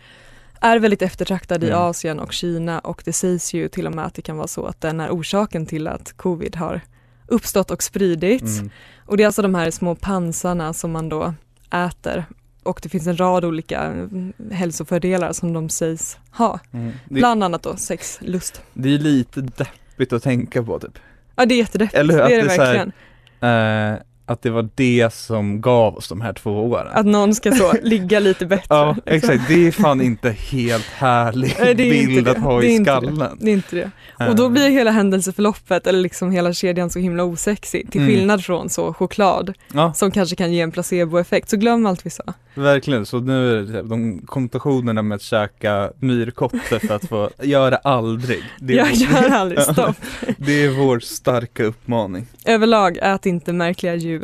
är 0.60 0.78
väldigt 0.78 1.02
eftertraktad 1.02 1.64
i 1.64 1.66
Mm. 1.66 1.78
Asien 1.78 2.20
och 2.20 2.32
Kina 2.32 2.78
och 2.78 3.02
det 3.04 3.12
sägs 3.12 3.54
ju 3.54 3.68
till 3.68 3.86
och 3.86 3.94
med 3.94 4.06
att 4.06 4.14
det 4.14 4.22
kan 4.22 4.36
vara 4.36 4.48
så 4.48 4.66
att 4.66 4.80
den 4.80 5.00
är 5.00 5.10
orsaken 5.10 5.66
till 5.66 5.88
att 5.88 6.12
covid 6.12 6.56
har 6.56 6.80
uppstått 7.26 7.70
och 7.70 7.82
spridits. 7.82 8.58
Mm. 8.58 8.70
Och 9.06 9.16
det 9.16 9.22
är 9.22 9.26
alltså 9.26 9.42
de 9.42 9.54
här 9.54 9.70
små 9.70 9.94
pansarna 9.94 10.72
som 10.72 10.92
man 10.92 11.08
då 11.08 11.34
äter 11.70 12.24
och 12.62 12.80
det 12.82 12.88
finns 12.88 13.06
en 13.06 13.16
rad 13.16 13.44
olika 13.44 14.08
hälsofördelar 14.52 15.32
som 15.32 15.52
de 15.52 15.68
sägs 15.68 16.18
ha. 16.30 16.58
Mm. 16.72 16.92
Bland 17.08 17.44
annat 17.44 17.62
då 17.62 17.76
sexlust. 17.76 18.62
det 18.74 18.94
är 18.94 18.98
lite 18.98 19.40
deppigt 19.40 20.12
att 20.12 20.22
tänka 20.22 20.62
på 20.62 20.78
typ. 20.78 20.98
Ja 21.36 21.46
det 21.46 21.54
är 21.54 21.58
jättedeppigt, 21.58 21.94
Eller 21.94 22.14
hur? 22.14 22.20
det 22.28 22.34
är 22.34 22.42
det 22.42 22.48
det 22.48 22.52
är 22.52 22.56
så 22.56 22.62
här- 22.62 22.74
verkligen. 22.74 23.92
Eh, 23.94 23.98
att 24.32 24.42
det 24.42 24.50
var 24.50 24.68
det 24.74 25.12
som 25.14 25.60
gav 25.60 25.96
oss 25.96 26.08
de 26.08 26.20
här 26.20 26.32
två 26.32 26.50
åren. 26.50 26.86
Att 26.92 27.06
någon 27.06 27.34
ska 27.34 27.52
så 27.52 27.72
ligga 27.82 28.20
lite 28.20 28.46
bättre. 28.46 28.66
Ja, 28.68 28.96
liksom. 29.06 29.14
exakt. 29.30 29.48
Det 29.48 29.66
är 29.66 29.72
fan 29.72 30.00
inte 30.00 30.30
helt 30.30 30.84
härlig 30.86 31.56
Nej, 31.60 31.74
bild 31.74 32.24
det. 32.24 32.30
att 32.30 32.38
ha 32.38 32.62
i 32.62 32.66
inte 32.66 32.90
det. 33.00 33.00
skallen. 33.00 33.38
Det 33.40 33.50
är 33.50 33.52
inte 33.52 33.76
det. 33.76 33.90
Och 34.28 34.36
då 34.36 34.48
blir 34.48 34.68
hela 34.70 34.90
händelseförloppet 34.90 35.86
eller 35.86 36.00
liksom 36.00 36.30
hela 36.32 36.52
kedjan 36.52 36.90
så 36.90 36.98
himla 36.98 37.24
osexig 37.24 37.90
till 37.90 38.00
Mm. 38.00 38.12
skillnad 38.14 38.44
från 38.44 38.68
så 38.68 38.92
choklad 38.94 39.54
Ja, 39.74 39.92
som 39.92 40.10
kanske 40.10 40.36
kan 40.36 40.52
ge 40.52 40.60
en 40.60 40.70
placeboeffekt. 40.72 41.50
Så 41.50 41.56
glöm 41.56 41.86
allt 41.86 42.06
vi 42.06 42.10
sa. 42.10 42.22
verkligen. 42.54 43.06
Så 43.06 43.20
nu 43.20 43.58
är 43.58 43.62
det 43.62 43.82
de 43.82 44.22
konnotationerna 44.26 45.02
med 45.02 45.16
att 45.16 45.22
käka 45.22 45.90
myrkotte 45.98 46.78
för 46.80 46.94
att 46.94 47.04
få 47.04 47.30
göra 47.42 47.76
aldrig. 47.76 48.42
Det 48.60 48.72
Jag 48.74 48.92
gör 48.94 49.30
aldrig 49.30 49.62
stopp. 49.62 49.96
det 50.36 50.64
är 50.64 50.68
vår 50.70 50.98
starka 51.00 51.64
uppmaning. 51.64 52.26
Överlag, 52.44 52.98
ät 53.02 53.26
inte 53.26 53.52
märkliga 53.52 53.94
djur. 53.94 54.19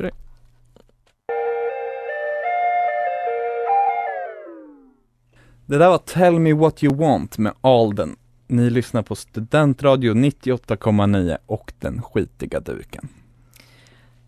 Det 5.67 5.79
där 5.79 5.88
var 5.88 5.99
Tell 5.99 6.38
Me 6.41 6.53
What 6.53 6.85
You 6.85 6.97
Want 6.97 7.38
med 7.38 7.53
Alden. 7.61 8.17
Ni 8.47 8.71
lyssnar 8.71 9.03
på 9.03 9.15
Studentradio 9.15 10.15
98,9 10.15 11.37
och 11.47 11.73
Den 11.79 12.03
skitiga 12.03 12.61
duken. 12.61 13.09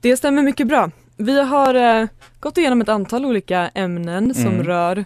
Det 0.01 0.17
stämmer 0.17 0.43
mycket 0.43 0.67
bra. 0.69 0.91
Vi 1.17 1.43
har 1.43 1.75
eh, 1.75 2.09
gått 2.41 2.59
igenom 2.59 2.81
ett 2.81 2.89
antal 2.89 3.25
olika 3.25 3.69
ämnen 3.69 4.35
som 4.35 4.47
Mm. 4.47 4.65
rör 4.65 5.05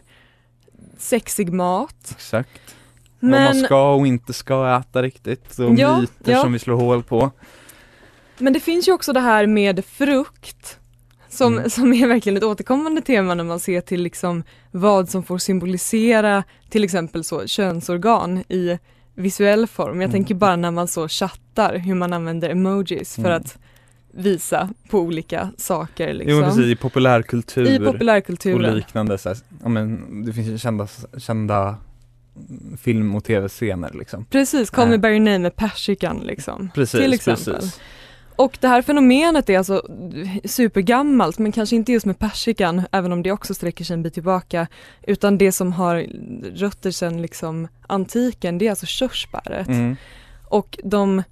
sexig 0.99 1.52
mat. 1.52 2.11
Exakt. 2.16 2.76
Vad 3.21 3.31
Men, 3.31 3.45
man 3.45 3.54
ska 3.64 3.95
och 3.95 4.07
inte 4.07 4.33
ska 4.33 4.76
äta 4.81 5.02
riktigt 5.02 5.59
och 5.59 5.75
Ja, 5.75 6.00
myter 6.00 6.33
ja. 6.33 6.42
som 6.42 6.52
vi 6.52 6.59
slår 6.59 6.76
hål 6.76 7.02
på. 7.02 7.31
Men 8.42 8.52
det 8.52 8.61
finns 8.61 8.88
ju 8.88 8.92
också 8.92 9.12
det 9.12 9.20
här 9.20 9.46
med 9.46 9.84
frukt 9.84 10.78
som, 11.28 11.58
Mm. 11.58 11.70
som 11.70 11.92
är 11.92 12.06
verkligen 12.06 12.37
ett 12.37 12.42
återkommande 12.44 13.00
tema 13.00 13.34
när 13.34 13.44
man 13.44 13.61
ser 13.61 13.80
till 13.80 14.02
liksom 14.02 14.42
vad 14.70 15.08
som 15.08 15.22
får 15.22 15.38
symbolisera 15.38 16.44
till 16.70 16.84
exempel 16.84 17.25
så 17.25 17.46
könsorgan 17.46 18.38
i 18.49 18.78
visuell 19.14 19.66
form. 19.66 19.94
Jag 20.00 20.08
Mm. 20.08 20.11
tänker 20.11 20.34
bara 20.34 20.56
när 20.56 20.70
man 20.70 20.88
så 20.88 21.08
chattar 21.08 21.76
hur 21.78 21.94
man 21.94 22.12
använder 22.12 22.50
emojis 22.50 23.14
för 23.14 23.22
Mm. 23.25 23.37
att 23.37 23.58
visa 24.14 24.68
på 24.88 24.99
olika 24.99 25.50
saker 25.56 26.12
liksom. 26.14 26.37
Jo 26.38 26.42
precis, 26.42 26.64
i 26.66 26.76
populärkultur 26.76 27.66
I 27.66 27.78
och 27.78 27.84
populärkulturen. 27.92 28.75
liknande 28.76 29.18
så 29.18 29.28
här, 29.28 29.38
ja 29.62 29.68
men 29.68 30.25
det 30.25 30.32
finns 30.32 30.49
ju 30.49 30.58
kända, 30.58 30.88
kända 31.18 31.76
film 32.80 33.14
och 33.14 33.25
tv-scener 33.25 33.90
liksom. 33.94 34.25
Precis, 34.25 34.70
Call 34.70 34.88
Me 34.88 34.94
Äh. 34.94 35.00
By 35.00 35.08
Your 35.08 35.18
Name 35.20 35.38
med 35.38 35.56
persikan 35.56 36.20
liksom. 36.25 36.70
Precis, 36.75 37.00
Till 37.00 37.12
exempel. 37.12 37.54
precis. 37.54 37.80
Och 38.36 38.58
det 38.60 38.68
här 38.68 38.82
fenomenet 38.82 39.50
är 39.50 39.58
alltså 39.58 39.82
supergammalt 40.44 41.38
men 41.38 41.52
kanske 41.52 41.76
inte 41.76 41.92
just 41.92 42.06
med 42.06 42.18
persikan 42.18 42.82
även 42.92 43.12
om 43.12 43.22
det 43.22 43.32
också 43.32 43.54
sträcker 43.54 43.84
sig 43.84 43.94
en 43.94 44.02
bit 44.02 44.14
tillbaka 44.14 44.66
utan 45.02 45.38
det 45.38 45.52
som 45.52 45.72
har 45.72 46.06
rötter 46.54 46.90
sedan 46.90 47.22
liksom 47.22 47.68
antiken 47.86 48.58
det 48.58 48.66
är 48.66 48.70
alltså 48.70 48.86
körsbäret. 48.86 49.68
Mm. 49.68 49.96
Och 50.48 50.78
de, 50.84 51.22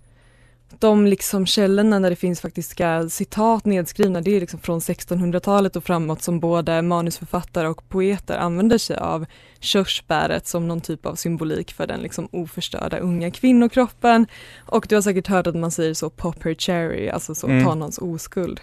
de 0.78 1.06
liksom 1.06 1.46
källorna 1.46 2.00
där 2.00 2.10
det 2.10 2.16
finns 2.16 2.40
faktiska 2.40 3.08
citat 3.08 3.64
nedskrivna 3.64 4.20
det 4.20 4.36
är 4.36 4.40
liksom 4.40 4.60
från 4.60 4.80
1600-talet 4.80 5.76
och 5.76 5.84
framåt 5.84 6.22
som 6.22 6.40
både 6.40 6.82
manusförfattare 6.82 7.68
och 7.68 7.88
poeter 7.88 8.36
använder 8.36 8.78
sig 8.78 8.96
av 8.96 9.26
körsbäret 9.60 10.46
som 10.46 10.68
någon 10.68 10.80
typ 10.80 11.06
av 11.06 11.14
symbolik 11.14 11.72
för 11.72 11.86
den 11.86 12.00
liksom 12.00 12.28
oförstörda 12.32 12.98
unga 12.98 13.30
kvinnokroppen. 13.30 14.26
Och 14.66 14.86
du 14.88 14.94
har 14.94 15.02
säkert 15.02 15.26
hört 15.26 15.46
att 15.46 15.56
man 15.56 15.70
säger 15.70 15.94
så 15.94 16.10
pop 16.10 16.44
her 16.44 16.54
cherry, 16.54 17.08
alltså 17.08 17.34
så 17.34 17.46
Mm. 17.46 17.64
ta 17.64 17.74
någons 17.74 17.98
oskuld. 17.98 18.60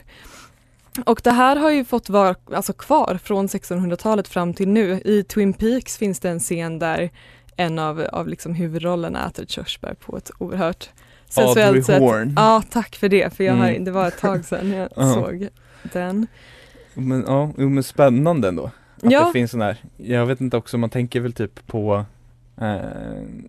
Och 1.05 1.21
det 1.23 1.31
här 1.31 1.55
har 1.55 1.71
ju 1.71 1.85
fått 1.85 2.09
vara 2.09 2.35
alltså, 2.53 2.73
kvar 2.73 3.19
från 3.23 3.47
1600-talet 3.47 4.27
fram 4.27 4.53
till 4.53 4.67
nu. 4.67 5.01
I 5.05 5.23
Twin 5.23 5.53
Peaks 5.53 5.97
finns 5.97 6.19
det 6.19 6.29
en 6.29 6.39
scen 6.39 6.79
där 6.79 7.09
en 7.55 7.79
av, 7.79 8.07
av 8.11 8.27
liksom 8.27 8.53
huvudrollerna 8.53 9.27
äter 9.27 9.43
ett 9.43 9.49
körsbär 9.49 9.93
på 9.93 10.17
ett 10.17 10.31
oerhört 10.37 10.89
sensuellt 11.29 11.85
sätt. 11.85 11.99
Horn. 11.99 12.33
Ja, 12.35 12.63
tack 12.69 12.95
för 12.95 13.09
det, 13.09 13.33
för 13.33 13.43
jag 13.43 13.53
har, 13.53 13.67
Mm. 13.69 13.83
det 13.85 13.91
var 13.91 14.07
ett 14.07 14.19
tag 14.19 14.45
sedan 14.45 14.71
jag 14.71 14.89
Ja. 14.95 15.13
såg 15.13 15.47
den. 15.93 16.27
Men 16.93 17.23
ja, 17.27 17.51
jo, 17.57 17.69
men 17.69 17.83
spännande 17.83 18.47
ändå. 18.47 18.71
Att 19.03 19.11
Ja. 19.11 19.25
det 19.25 19.31
finns 19.31 19.51
sån 19.51 19.61
här, 19.61 19.77
jag 19.97 20.25
vet 20.25 20.41
inte 20.41 20.57
också, 20.57 20.77
man 20.77 20.89
tänker 20.89 21.19
väl 21.19 21.33
typ 21.33 21.67
på, 21.67 22.05
eh, 22.61 22.75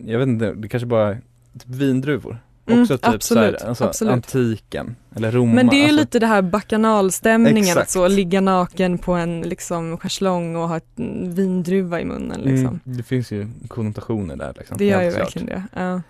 jag 0.05 0.19
vet 0.19 0.27
inte, 0.27 0.53
det 0.53 0.67
kanske 0.67 0.87
bara 0.87 1.13
typ 1.53 1.65
vindruvor. 1.65 2.39
Mm, 2.67 2.81
också 2.81 2.97
typ 2.97 3.07
absolut, 3.07 3.59
så 3.59 3.63
här, 3.63 3.69
alltså 3.69 3.83
absolut. 3.85 4.13
antiken, 4.13 4.95
eller 5.15 5.31
Roma. 5.31 5.53
Men 5.53 5.67
det 5.67 5.75
är 5.75 5.77
ju 5.77 5.83
alltså, 5.83 5.99
lite 5.99 6.19
det 6.19 6.25
här 6.27 6.41
bakanalstämningen, 6.41 7.77
att 7.77 7.89
så 7.89 8.07
ligga 8.07 8.41
naken 8.41 8.97
på 8.97 9.13
en 9.13 9.41
liksom 9.41 9.97
schäslong 9.97 10.55
och 10.55 10.67
ha 10.69 10.77
ett 10.77 10.85
vindruva 11.23 12.01
i 12.01 12.05
munnen 12.05 12.41
liksom. 12.41 12.67
mm, 12.67 12.79
det 12.83 13.03
finns 13.03 13.31
ju 13.31 13.47
konnotationer 13.67 14.35
där 14.35 14.53
liksom. 14.57 14.77
Det 14.77 14.85
gör 14.85 15.01
ju 15.01 15.11
klart. 15.11 15.21
verkligen 15.21 15.47
det. 15.47 15.63
Ja. 15.75 16.01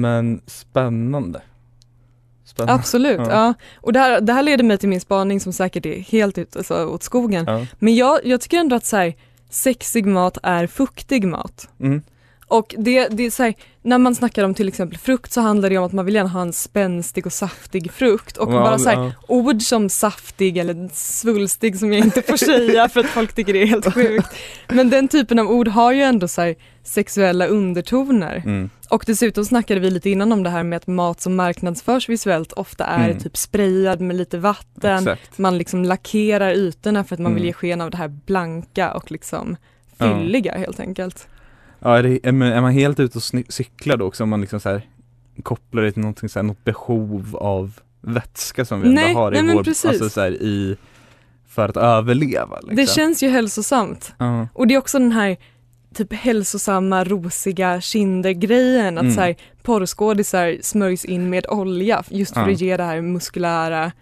Men 0.00 0.40
spännande. 0.46 1.40
Spännande. 2.44 2.74
Absolut, 2.74 3.18
ja. 3.18 3.30
Ja. 3.30 3.54
Och 3.76 3.92
det 3.92 3.98
här, 3.98 4.20
det 4.20 4.32
här 4.32 4.42
leder 4.42 4.64
mig 4.64 4.78
till 4.78 4.88
min 4.88 5.00
spaning 5.00 5.40
som 5.40 5.52
säkert 5.52 5.86
är 5.86 6.00
helt 6.00 6.38
ut, 6.38 6.56
alltså, 6.56 6.84
åt 6.84 7.02
skogen. 7.02 7.44
Ja. 7.46 7.66
Men 7.78 7.94
jag, 7.94 8.20
jag 8.24 8.40
tycker 8.40 8.58
ändå 8.58 8.76
att 8.76 8.86
så 8.86 8.96
här, 8.96 9.14
sexig 9.50 10.06
mat 10.06 10.38
är 10.42 10.66
fuktig 10.66 11.24
mat. 11.24 11.68
Mm. 11.80 12.02
Och 12.48 12.74
det, 12.78 13.08
det 13.08 13.22
är 13.22 13.30
så 13.30 13.42
här, 13.42 13.54
när 13.82 13.98
man 13.98 14.14
snackar 14.14 14.44
om 14.44 14.54
till 14.54 14.68
exempel 14.68 14.98
frukt 14.98 15.32
så 15.32 15.40
handlar 15.40 15.70
det 15.70 15.78
om 15.78 15.84
att 15.84 15.92
man 15.92 16.04
vill 16.04 16.14
gärna 16.14 16.28
ha 16.28 16.42
en 16.42 16.52
spänstig 16.52 17.26
och 17.26 17.32
saftig 17.32 17.92
frukt 17.92 18.36
och 18.36 18.52
Ja, 18.52 18.58
bara 18.58 18.78
så 18.78 18.88
här, 18.88 18.96
ja. 18.96 19.12
ord 19.28 19.62
som 19.62 19.88
saftig 19.88 20.58
eller 20.58 20.88
svulstig 20.92 21.78
som 21.78 21.92
jag 21.92 22.04
inte 22.04 22.22
får 22.22 22.36
säga 22.46 22.88
för 22.88 23.00
att 23.00 23.06
folk 23.06 23.32
tycker 23.32 23.52
det 23.52 23.62
är 23.62 23.66
helt 23.66 23.94
sjukt. 23.94 24.28
Men 24.68 24.90
den 24.90 25.08
typen 25.08 25.38
av 25.38 25.50
ord 25.50 25.68
har 25.68 25.92
ju 25.92 26.02
ändå 26.02 26.28
så 26.28 26.40
här, 26.40 26.54
sexuella 26.86 27.46
undertoner. 27.46 28.42
Mm. 28.44 28.70
Och 28.90 29.04
dessutom 29.06 29.44
snackade 29.44 29.80
vi 29.80 29.90
lite 29.90 30.10
innan 30.10 30.32
om 30.32 30.42
det 30.42 30.50
här 30.50 30.62
med 30.62 30.76
att 30.76 30.86
mat 30.86 31.20
som 31.20 31.36
marknadsförs 31.36 32.08
visuellt 32.08 32.52
ofta 32.52 32.84
är 32.84 33.08
Mm. 33.10 33.18
typ 33.22 33.36
sprayad 33.36 34.00
med 34.00 34.16
lite 34.16 34.38
vatten. 34.38 34.98
Exakt. 34.98 35.38
Man 35.38 35.58
liksom 35.58 35.84
lackerar 35.84 36.52
ytorna 36.52 37.04
för 37.04 37.14
att 37.16 37.20
man 37.20 37.34
vill 37.34 37.42
Mm. 37.42 37.46
ge 37.46 37.52
sken 37.52 37.80
av 37.80 37.90
det 37.90 37.96
här 37.96 38.08
blanka 38.08 38.92
och 38.92 39.10
liksom 39.12 39.56
Ja. 39.98 40.18
fylliga 40.18 40.58
helt 40.58 40.80
enkelt. 40.80 41.28
Ja, 41.78 41.98
är, 41.98 42.02
det, 42.02 42.26
är, 42.26 42.32
man, 42.60 42.72
helt 42.72 43.00
ute 43.00 43.18
och 43.18 43.24
cyklar 43.48 43.96
då 43.96 44.04
också 44.04 44.22
om 44.22 44.28
man 44.28 44.40
liksom 44.40 44.60
så 44.60 44.68
här 44.68 44.82
kopplar 45.42 45.82
det 45.82 45.92
till 45.92 46.02
någonting 46.02 46.28
så 46.28 46.38
här, 46.38 46.44
något 46.44 46.64
behov 46.64 47.36
av 47.40 47.80
vätska 48.00 48.64
som 48.64 48.80
vi 48.80 48.88
Nej, 48.88 49.04
ändå 49.08 49.20
har 49.20 49.34
i 49.34 49.42
nej, 49.42 49.54
vår, 49.56 49.64
precis. 49.64 49.84
alltså 49.84 50.08
så 50.08 50.20
här, 50.20 50.30
i, 50.32 50.76
för 51.48 51.68
att 51.68 51.76
överleva 51.76 52.56
liksom. 52.60 52.76
Det 52.76 52.86
känns 52.90 53.22
ju 53.22 53.28
hälsosamt. 53.28 54.14
Ja. 54.18 54.48
Och 54.54 54.66
det 54.66 54.74
är 54.74 54.78
också 54.78 54.98
den 54.98 55.12
här 55.12 55.36
typ 55.96 56.12
hälsosamma 56.12 57.04
rosiga 57.04 57.80
kinder-grejen 57.80 58.98
att 58.98 59.02
Mm. 59.02 59.14
så 59.14 59.20
här, 59.20 59.36
porrskådisar 59.62 60.56
smörjs 60.62 61.04
in 61.04 61.30
med 61.30 61.46
olja 61.48 62.02
just 62.08 62.34
för 62.34 62.40
Ja. 62.48 62.52
att 62.54 62.60
ge 62.60 62.76
det 62.76 62.82
här 62.84 63.00
muskulära 63.00 63.92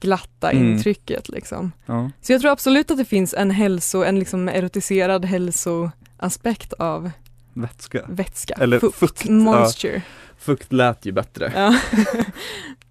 glatta 0.00 0.50
Mm. 0.50 0.72
intrycket 0.72 1.28
liksom. 1.28 1.72
Ja. 1.86 2.10
Så 2.22 2.32
jag 2.32 2.40
tror 2.40 2.50
absolut 2.52 2.90
att 2.90 2.98
det 2.98 3.04
finns 3.04 3.34
en 3.34 3.50
hälso, 3.50 4.02
en 4.04 4.18
liksom 4.18 4.48
erotiserad 4.48 5.24
hälsoaspekt 5.24 6.72
av 6.72 7.10
Vätska. 7.54 8.00
vätska, 8.08 8.54
Eller 8.54 8.78
fukt, 8.78 8.96
fukt, 8.98 9.24
ja. 9.26 9.32
moisture. 9.32 10.02
Fukt 10.38 10.72
lät 10.72 11.06
ju 11.06 11.12
bättre. 11.12 11.52
Ja. 11.56 11.74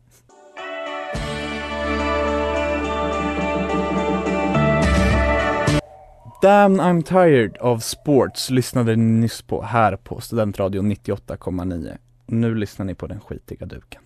Damn 6.41 6.79
I'm 6.79 7.01
tired 7.01 7.57
of 7.59 7.83
sports 7.83 8.49
lyssnade 8.49 8.95
ni 8.95 9.21
nyss 9.21 9.41
på 9.41 9.61
här 9.61 9.95
på 9.95 10.21
Studentradion 10.21 10.91
98,9. 10.91 11.97
Nu 12.25 12.55
lyssnar 12.55 12.85
ni 12.85 12.95
på 12.95 13.07
den 13.07 13.19
skitiga 13.19 13.65
duken. 13.65 14.01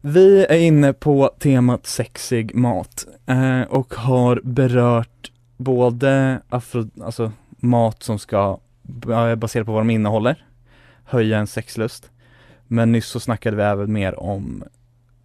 Vi 0.00 0.46
är 0.46 0.58
inne 0.58 0.92
på 0.92 1.30
temat 1.38 1.86
sexig 1.86 2.54
mat 2.54 3.06
eh, 3.26 3.62
och 3.62 3.94
har 3.94 4.40
berört 4.44 5.32
både 5.56 6.40
afro, 6.48 6.90
alltså 7.02 7.32
mat 7.50 8.02
som 8.02 8.18
ska 8.18 8.58
baserat 9.36 9.66
på 9.66 9.72
vad 9.72 9.80
de 9.80 9.90
innehåller, 9.90 10.46
höja 11.04 11.38
en 11.38 11.46
sexlust. 11.46 12.10
Men 12.66 12.92
nyss 12.92 13.06
så 13.06 13.20
snackade 13.20 13.56
vi 13.56 13.62
även 13.62 13.92
mer 13.92 14.20
om 14.20 14.64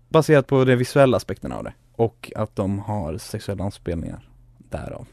baserat 0.10 0.48
på 0.48 0.66
de 0.66 0.76
visuella 0.76 1.18
aspekterna 1.18 1.58
av 1.58 1.64
det 1.64 1.74
och 1.96 2.32
att 2.36 2.56
de 2.56 2.80
har 2.80 3.18
sexuella 3.18 3.64
anspelningar 3.64 4.30
därav. 4.58 5.08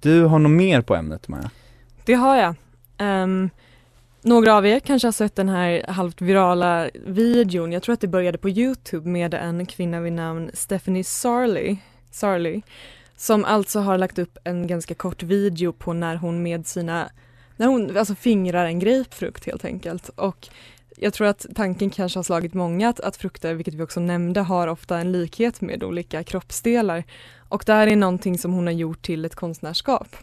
Du 0.00 0.22
har 0.24 0.38
något 0.38 0.50
mer 0.50 0.80
på 0.80 0.94
ämnet 0.94 1.28
Maja? 1.28 1.50
Det 2.04 2.14
har 2.14 2.36
jag. 2.36 2.54
Um, 3.22 3.50
några 4.22 4.54
av 4.54 4.66
er 4.66 4.80
kanske 4.80 5.08
har 5.08 5.12
sett 5.12 5.36
den 5.36 5.48
här 5.48 5.84
halvt 5.88 6.20
virala 6.20 6.90
videon, 7.06 7.72
jag 7.72 7.82
tror 7.82 7.92
att 7.92 8.00
det 8.00 8.08
började 8.08 8.38
på 8.38 8.50
Youtube 8.50 9.08
med 9.08 9.34
en 9.34 9.66
kvinna 9.66 10.00
vid 10.00 10.12
namn 10.12 10.50
Stephanie 10.54 11.04
Sarley, 11.04 11.76
Sarley 12.10 12.62
som 13.16 13.44
alltså 13.44 13.80
har 13.80 13.98
lagt 13.98 14.18
upp 14.18 14.38
en 14.44 14.66
ganska 14.66 14.94
kort 14.94 15.22
video 15.22 15.72
på 15.72 15.92
när 15.92 16.16
hon 16.16 16.42
med 16.42 16.66
sina, 16.66 17.10
när 17.56 17.66
hon 17.66 17.96
alltså 17.96 18.14
fingrar 18.14 18.64
en 18.64 18.78
grapefrukt 18.78 19.46
helt 19.46 19.64
enkelt 19.64 20.08
och 20.08 20.48
jag 20.96 21.14
tror 21.14 21.26
att 21.26 21.46
tanken 21.54 21.90
kanske 21.90 22.18
har 22.18 22.24
slagit 22.24 22.54
många 22.54 22.88
att, 22.88 23.00
att 23.00 23.16
frukter, 23.16 23.54
vilket 23.54 23.74
vi 23.74 23.82
också 23.82 24.00
nämnde, 24.00 24.40
har 24.40 24.68
ofta 24.68 24.98
en 24.98 25.12
likhet 25.12 25.60
med 25.60 25.84
olika 25.84 26.24
kroppsdelar. 26.24 27.04
Och 27.48 27.62
det 27.66 27.72
här 27.72 27.86
är 27.86 27.96
någonting 27.96 28.38
som 28.38 28.52
hon 28.52 28.66
har 28.66 28.74
gjort 28.74 29.02
till 29.02 29.24
ett 29.24 29.34
konstnärskap. 29.34 30.16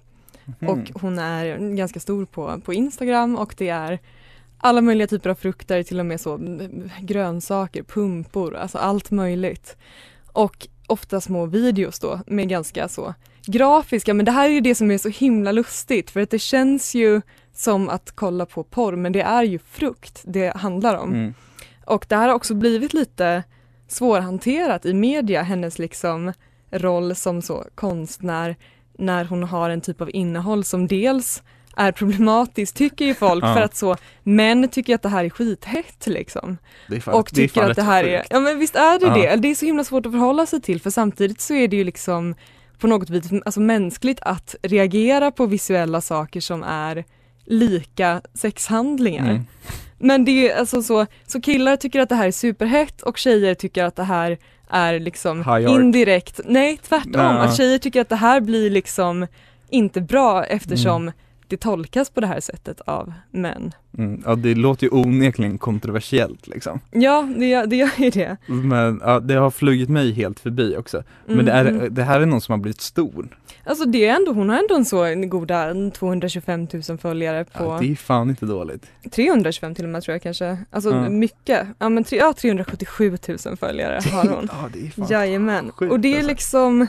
Mhm. 0.45 0.69
Och 0.69 1.01
hon 1.01 1.19
är 1.19 1.75
ganska 1.75 1.99
stor 1.99 2.25
på, 2.25 2.61
på 2.65 2.73
Instagram 2.73 3.35
och 3.35 3.55
det 3.57 3.69
är 3.69 3.99
alla 4.57 4.81
möjliga 4.81 5.07
typer 5.07 5.29
av 5.29 5.35
frukter, 5.35 5.83
till 5.83 5.99
och 5.99 6.05
med 6.05 6.21
så 6.21 6.35
mm, 6.35 6.89
grönsaker, 7.01 7.83
pumpor, 7.83 8.55
alltså 8.55 8.77
allt 8.77 9.11
möjligt. 9.11 9.77
Och 10.27 10.67
ofta 10.87 11.21
små 11.21 11.45
videos 11.45 11.99
då 11.99 12.19
med 12.27 12.49
ganska 12.49 12.87
så 12.87 13.13
grafiska, 13.45 14.13
men 14.13 14.25
det 14.25 14.31
här 14.31 14.49
är 14.49 14.53
ju 14.53 14.61
det 14.61 14.75
som 14.75 14.91
är 14.91 14.97
så 14.97 15.09
himla 15.09 15.51
lustigt 15.51 16.11
för 16.11 16.19
att 16.19 16.29
det 16.29 16.39
känns 16.39 16.95
ju 16.95 17.21
som 17.53 17.89
att 17.89 18.11
kolla 18.15 18.45
på 18.45 18.63
porr, 18.63 18.95
men 18.95 19.11
det 19.11 19.21
är 19.21 19.43
ju 19.43 19.59
frukt 19.59 20.21
det 20.23 20.57
handlar 20.57 20.95
om. 20.95 21.13
Mm. 21.13 21.33
Och 21.85 22.05
det 22.09 22.15
här 22.15 22.27
har 22.27 22.35
också 22.35 22.53
blivit 22.53 22.93
lite 22.93 23.43
svårhanterat 23.87 24.85
i 24.85 24.93
media, 24.93 25.41
hennes 25.41 25.79
liksom 25.79 26.33
roll 26.71 27.15
som 27.15 27.41
så 27.41 27.65
konstnär 27.75 28.55
när 28.97 29.25
hon 29.25 29.43
har 29.43 29.69
en 29.69 29.81
typ 29.81 30.01
av 30.01 30.09
innehåll 30.13 30.63
som 30.63 30.87
dels 30.87 31.43
är 31.75 31.91
problematiskt 31.91 32.75
tycker 32.75 33.05
ju 33.05 33.13
folk 33.13 33.43
Ja. 33.47 33.53
för 33.53 33.61
att 33.61 33.75
så 33.75 33.95
män 34.23 34.67
tycker 34.67 34.95
att 34.95 35.01
det 35.01 35.09
här 35.09 35.25
är 35.25 35.29
skithett 35.29 36.07
liksom. 36.07 36.57
Det 36.89 36.95
är 36.95 36.99
fan, 36.99 37.13
Och 37.13 37.29
det 37.33 37.43
är 37.43 37.47
tycker 37.47 37.61
fan 37.61 37.69
att 37.71 37.75
det 37.75 37.83
här 37.83 38.03
är, 38.03 38.23
ja 38.29 38.39
men 38.39 38.59
visst 38.59 38.75
är 38.75 38.99
det 38.99 39.05
Ja. 39.05 39.13
det, 39.35 39.41
det 39.41 39.47
är 39.47 39.55
så 39.55 39.65
himla 39.65 39.83
svårt 39.83 40.05
att 40.05 40.11
förhålla 40.11 40.45
sig 40.45 40.61
till 40.61 40.81
för 40.81 40.89
samtidigt 40.89 41.41
så 41.41 41.53
är 41.53 41.67
det 41.67 41.75
ju 41.75 41.83
liksom 41.83 42.35
på 42.79 42.87
något 42.87 43.09
vis 43.09 43.31
alltså 43.45 43.59
mänskligt 43.59 44.19
att 44.21 44.55
reagera 44.61 45.31
på 45.31 45.45
visuella 45.45 46.01
saker 46.01 46.41
som 46.41 46.63
är 46.63 47.05
lika 47.45 48.21
sexhandlingar. 48.33 49.29
Mm. 49.29 49.45
Men 49.97 50.25
det 50.25 50.51
är 50.51 50.59
alltså 50.59 50.81
så, 50.81 51.05
så 51.27 51.41
killar 51.41 51.75
tycker 51.75 51.99
att 51.99 52.09
det 52.09 52.15
här 52.15 52.27
är 52.27 52.31
superhett 52.31 53.01
och 53.01 53.17
tjejer 53.17 53.53
tycker 53.55 53.83
att 53.83 53.95
det 53.95 54.03
här 54.03 54.37
är 54.69 54.99
liksom 54.99 55.43
indirekt, 55.69 56.39
nej 56.45 56.77
tvärtom, 56.77 57.11
Ja. 57.13 57.29
att 57.39 57.57
tjejer 57.57 57.77
tycker 57.77 58.01
att 58.01 58.09
det 58.09 58.15
här 58.15 58.41
blir 58.41 58.69
liksom 58.69 59.27
inte 59.69 60.01
bra 60.01 60.43
eftersom 60.45 61.01
Mm. 61.01 61.13
Det 61.53 61.57
tolkas 61.57 62.09
på 62.09 62.21
det 62.21 62.27
här 62.27 62.39
sättet 62.39 62.81
av 62.81 63.13
män. 63.31 63.71
Mm. 63.97 64.21
Ja 64.25 64.35
det 64.35 64.55
låter 64.55 64.83
ju 64.83 64.89
onekligen 64.91 65.57
kontroversiellt 65.57 66.47
liksom. 66.47 66.79
Ja, 66.91 67.29
det, 67.37 67.45
gör- 67.45 67.65
det 67.65 67.75
gör 67.75 67.89
ju 67.97 68.09
det. 68.09 68.37
Men 68.45 69.01
ja, 69.03 69.19
det 69.19 69.33
har 69.33 69.51
flugit 69.51 69.89
mig 69.89 70.11
helt 70.11 70.39
förbi 70.39 70.75
också. 70.77 71.03
Men 71.25 71.45
det, 71.45 71.51
Mm, 71.51 71.67
mm. 71.75 71.85
är, 71.85 71.89
det 71.89 72.03
här 72.03 72.21
är 72.21 72.25
någon 72.25 72.41
som 72.41 72.51
har 72.53 72.59
blivit 72.59 72.81
stor. 72.81 73.37
Alltså 73.65 73.85
det 73.85 74.05
är 74.07 74.15
ändå, 74.15 74.31
hon 74.33 74.49
har 74.49 74.57
ändå 74.57 74.75
en 74.75 74.85
så 74.85 75.15
goda 75.27 75.73
225 75.93 76.67
000 76.89 76.97
följare 76.97 77.45
på 77.45 77.63
Ja, 77.63 77.77
det 77.81 77.91
är 77.91 77.95
fan 77.95 78.29
inte 78.29 78.45
dåligt. 78.45 78.85
325 79.11 79.75
till 79.75 79.83
och 79.85 79.89
med 79.89 80.03
tror 80.03 80.13
jag 80.13 80.21
kanske. 80.21 80.57
Alltså 80.71 80.89
Ja. 80.89 81.09
mycket. 81.09 81.67
Ja 81.79 81.89
men 81.89 82.03
tre, 82.03 82.17
ja, 82.17 82.33
377 82.33 83.17
000 83.45 83.57
följare 83.57 83.99
har 84.11 84.23
hon. 84.35 84.49
Ja 84.51 84.69
det 84.73 84.85
är 84.87 84.89
fan 84.89 85.07
Jajamän. 85.09 85.71
sjukt, 85.71 85.91
Och 85.91 85.99
det 85.99 86.07
är 86.13 86.15
alltså. 86.15 86.27
liksom 86.29 86.87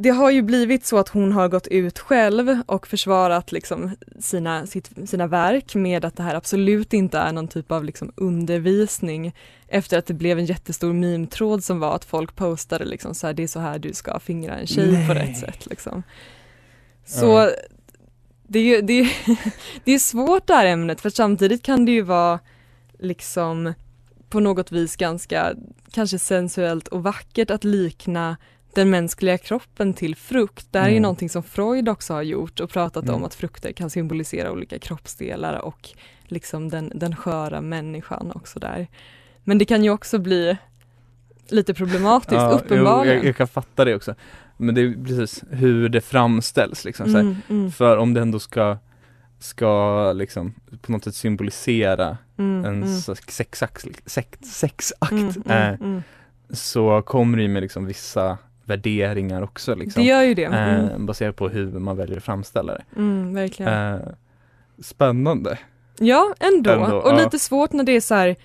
det 0.00 0.10
har 0.10 0.30
ju 0.30 0.42
blivit 0.42 0.86
så 0.86 0.98
att 0.98 1.08
hon 1.08 1.32
har 1.32 1.48
gått 1.48 1.66
ut 1.66 1.98
själv 1.98 2.62
och 2.66 2.86
försvarat 2.86 3.52
liksom 3.52 3.90
sina, 4.18 4.66
sitt, 4.66 4.90
sina 5.08 5.26
verk 5.26 5.74
med 5.74 6.04
att 6.04 6.16
det 6.16 6.22
här 6.22 6.34
absolut 6.34 6.92
inte 6.92 7.18
är 7.18 7.32
någon 7.32 7.48
typ 7.48 7.72
av 7.72 7.84
liksom 7.84 8.12
undervisning 8.16 9.34
efter 9.68 9.98
att 9.98 10.06
det 10.06 10.14
blev 10.14 10.38
en 10.38 10.46
jättestor 10.46 10.92
meme-tråd 10.92 11.64
som 11.64 11.80
var 11.80 11.96
att 11.96 12.04
folk 12.04 12.36
postade 12.36 12.84
liksom 12.84 13.14
så 13.14 13.26
här, 13.26 13.34
det 13.34 13.42
är 13.42 13.46
så 13.46 13.60
här 13.60 13.78
du 13.78 13.92
ska 13.94 14.20
fingra 14.20 14.56
en 14.56 14.66
tjej 14.66 15.06
på 15.08 15.14
Nej. 15.14 15.22
rätt 15.22 15.38
sätt 15.38 15.66
liksom. 15.66 16.02
Så 17.06 17.26
Ja. 17.26 17.50
det 18.46 18.58
är 18.58 18.82
det 18.82 19.00
är, 19.00 19.10
det 19.84 19.92
är 19.92 19.98
svårt 19.98 20.46
det 20.46 20.54
här 20.54 20.66
ämnet 20.66 21.00
för 21.00 21.10
samtidigt 21.10 21.62
kan 21.62 21.84
det 21.84 21.92
ju 21.92 22.02
vara 22.02 22.38
liksom 22.98 23.74
på 24.28 24.40
något 24.40 24.72
vis 24.72 24.96
ganska 24.96 25.54
kanske 25.90 26.18
sensuellt 26.18 26.88
och 26.88 27.02
vackert 27.02 27.50
att 27.50 27.64
likna 27.64 28.36
den 28.74 28.90
mänskliga 28.90 29.38
kroppen 29.38 29.94
till 29.94 30.16
frukt. 30.16 30.66
Det 30.70 30.78
här 30.78 30.86
är 30.86 30.90
ju 30.90 30.94
Mm. 30.96 31.02
någonting 31.02 31.28
som 31.28 31.42
Freud 31.42 31.88
också 31.88 32.14
har 32.14 32.22
gjort 32.22 32.60
och 32.60 32.70
pratat 32.70 33.04
Mm. 33.04 33.14
om 33.14 33.24
att 33.24 33.34
frukter 33.34 33.72
kan 33.72 33.90
symbolisera 33.90 34.52
olika 34.52 34.78
kroppsdelar 34.78 35.58
och 35.58 35.88
liksom 36.24 36.68
den, 36.68 36.92
den 36.94 37.16
sköra 37.16 37.60
människan 37.60 38.32
också 38.34 38.58
där. 38.58 38.86
Men 39.44 39.58
det 39.58 39.64
kan 39.64 39.84
ju 39.84 39.90
också 39.90 40.18
bli 40.18 40.56
lite 41.48 41.74
problematiskt, 41.74 42.32
Ja, 42.32 42.50
uppenbarligen. 42.50 43.16
jag, 43.16 43.26
jag 43.26 43.36
kan 43.36 43.48
fatta 43.48 43.84
det 43.84 43.94
också. 43.94 44.14
Men 44.56 44.74
det 44.74 44.80
är 44.80 45.04
precis 45.04 45.44
hur 45.50 45.88
det 45.88 46.00
framställs 46.00 46.84
liksom. 46.84 47.06
Mm, 47.10 47.36
mm, 47.48 47.70
För 47.72 47.96
om 47.96 48.14
det 48.14 48.20
ändå 48.20 48.38
ska, 48.38 48.78
ska 49.38 50.12
liksom 50.12 50.54
på 50.82 50.92
något 50.92 51.04
sätt 51.04 51.14
symbolisera 51.14 52.18
mm, 52.38 52.64
en 52.64 52.82
mm, 52.82 53.00
sex- 53.00 53.36
sexakt, 53.36 53.86
sex, 54.06 54.38
sexakt 54.42 55.12
mm, 55.12 55.28
eh, 55.46 55.68
mm, 55.68 55.80
mm. 55.82 56.02
så 56.50 57.02
kommer 57.02 57.36
det 57.36 57.42
ju 57.42 57.48
med 57.48 57.62
liksom 57.62 57.86
vissa 57.86 58.38
värderingar 58.68 59.42
också 59.42 59.74
liksom. 59.74 60.02
Det 60.02 60.08
gör 60.08 60.22
ju 60.22 60.34
det. 60.34 60.44
Mm, 60.44 60.88
eh, 60.90 60.98
baserat 60.98 61.36
på 61.36 61.48
hur 61.48 61.66
man 61.72 61.96
väljer 61.96 62.16
att 62.16 62.24
framställa 62.24 62.72
det. 62.72 62.84
mm, 62.96 63.34
verkligen. 63.34 63.94
Eh, 63.94 64.00
spännande. 64.82 65.58
Ja, 65.98 66.34
ändå. 66.40 66.70
Ändå, 66.70 66.96
och 66.96 67.10
ja. 67.12 67.16
lite 67.24 67.38
svårt 67.38 67.72
när 67.72 67.84
det 67.84 67.92
är 67.92 68.00
så 68.00 68.14
här 68.14 68.36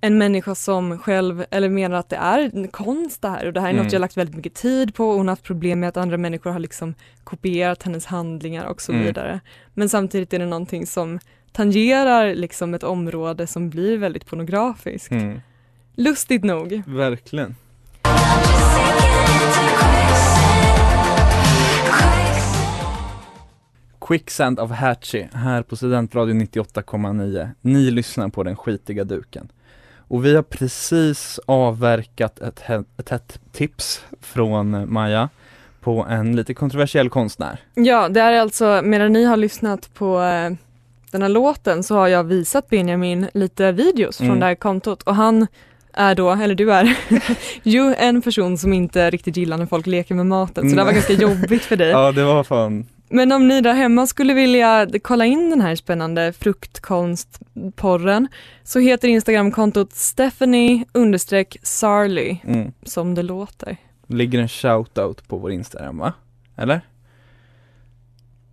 en 0.00 0.18
människa 0.18 0.54
som 0.54 0.98
själv, 0.98 1.44
eller 1.50 1.68
menar 1.68 1.96
att 1.96 2.08
det 2.08 2.16
är 2.16 2.50
en 2.54 2.68
konst 2.68 3.22
det 3.22 3.28
här 3.28 3.46
och 3.46 3.52
det 3.52 3.60
här 3.60 3.68
är 3.68 3.72
Mm. 3.72 3.84
något 3.84 3.92
jag 3.92 4.00
lagt 4.00 4.16
väldigt 4.16 4.36
mycket 4.36 4.54
tid 4.54 4.94
på 4.94 5.08
och 5.08 5.14
hon 5.16 5.28
har 5.28 5.32
haft 5.32 5.42
problem 5.44 5.80
med 5.80 5.88
att 5.88 5.96
andra 5.96 6.16
människor 6.16 6.50
har 6.50 6.58
liksom 6.58 6.94
kopierat 7.24 7.82
hennes 7.82 8.06
handlingar 8.06 8.64
och 8.66 8.82
så 8.82 8.92
Mm. 8.92 9.04
vidare. 9.04 9.40
Men 9.74 9.88
samtidigt 9.88 10.32
är 10.32 10.38
det 10.38 10.46
någonting 10.46 10.86
som 10.86 11.18
tangerar 11.52 12.34
liksom 12.34 12.74
ett 12.74 12.82
område 12.82 13.46
som 13.46 13.70
blir 13.70 13.98
väldigt 13.98 14.26
pornografiskt. 14.26 15.10
Mm. 15.12 15.40
Lustigt 15.94 16.44
nog. 16.44 16.82
Verkligen. 16.86 17.54
Quicksand 24.14 24.60
av 24.60 24.72
Hatchie 24.72 25.28
här 25.34 25.62
på 25.62 25.76
Studentradion 25.76 26.40
98,9. 26.42 27.48
Ni 27.60 27.90
lyssnar 27.90 28.28
på 28.28 28.42
den 28.42 28.56
skitiga 28.56 29.04
duken. 29.04 29.48
Och 30.08 30.24
vi 30.24 30.34
har 30.34 30.42
precis 30.42 31.40
avverkat 31.46 32.40
ett, 32.40 32.60
he- 32.66 32.84
ett 32.98 33.08
hett 33.08 33.40
tips 33.52 34.04
från 34.20 34.92
Maja 34.92 35.28
på 35.80 36.06
en 36.10 36.36
lite 36.36 36.54
kontroversiell 36.54 37.10
konstnär. 37.10 37.60
Ja, 37.74 38.08
det 38.08 38.20
är 38.20 38.32
alltså, 38.40 38.80
medan 38.84 39.12
ni 39.12 39.24
har 39.24 39.36
lyssnat 39.36 39.94
på 39.94 40.20
eh, 40.22 40.50
den 41.10 41.22
här 41.22 41.28
låten 41.28 41.82
så 41.82 41.94
har 41.94 42.08
jag 42.08 42.24
visat 42.24 42.68
Benjamin 42.70 43.28
lite 43.34 43.72
videos 43.72 44.16
från 44.16 44.26
Mm. 44.26 44.40
det 44.40 44.46
här 44.46 44.54
kontot 44.54 45.02
och 45.02 45.14
han 45.14 45.46
är 45.92 46.14
då, 46.14 46.30
eller 46.30 46.54
du 46.54 46.72
är, 46.72 46.96
ju 47.62 47.94
en 47.98 48.22
person 48.22 48.58
som 48.58 48.72
inte 48.72 49.10
riktigt 49.10 49.36
gillar 49.36 49.56
när 49.56 49.66
folk 49.66 49.86
leker 49.86 50.14
med 50.14 50.26
maten 50.26 50.70
så 50.70 50.76
det 50.76 50.82
var 50.82 50.90
Mm. 50.90 50.94
ganska 50.94 51.12
jobbigt 51.12 51.62
för 51.62 51.76
dig. 51.76 51.90
Ja 51.90 52.12
det 52.12 52.24
var 52.24 52.44
fan, 52.44 52.86
Men 53.12 53.32
om 53.32 53.48
ni 53.48 53.60
där 53.60 53.74
hemma 53.74 54.06
skulle 54.06 54.34
vilja 54.34 54.88
kolla 55.02 55.24
in 55.26 55.50
den 55.50 55.60
här 55.60 55.74
spännande 55.76 56.32
fruktkonstporren 56.32 58.28
så 58.64 58.78
heter 58.78 59.08
Instagramkontot 59.08 59.92
Stephanie 59.92 60.84
Sarly 61.62 62.38
mm. 62.44 62.72
som 62.82 63.14
det 63.14 63.22
låter. 63.22 63.76
ligger 64.06 64.38
en 64.38 64.48
shoutout 64.48 65.28
på 65.28 65.36
vår 65.36 65.52
Instagram 65.52 65.98
va? 65.98 66.12
Eller? 66.56 66.80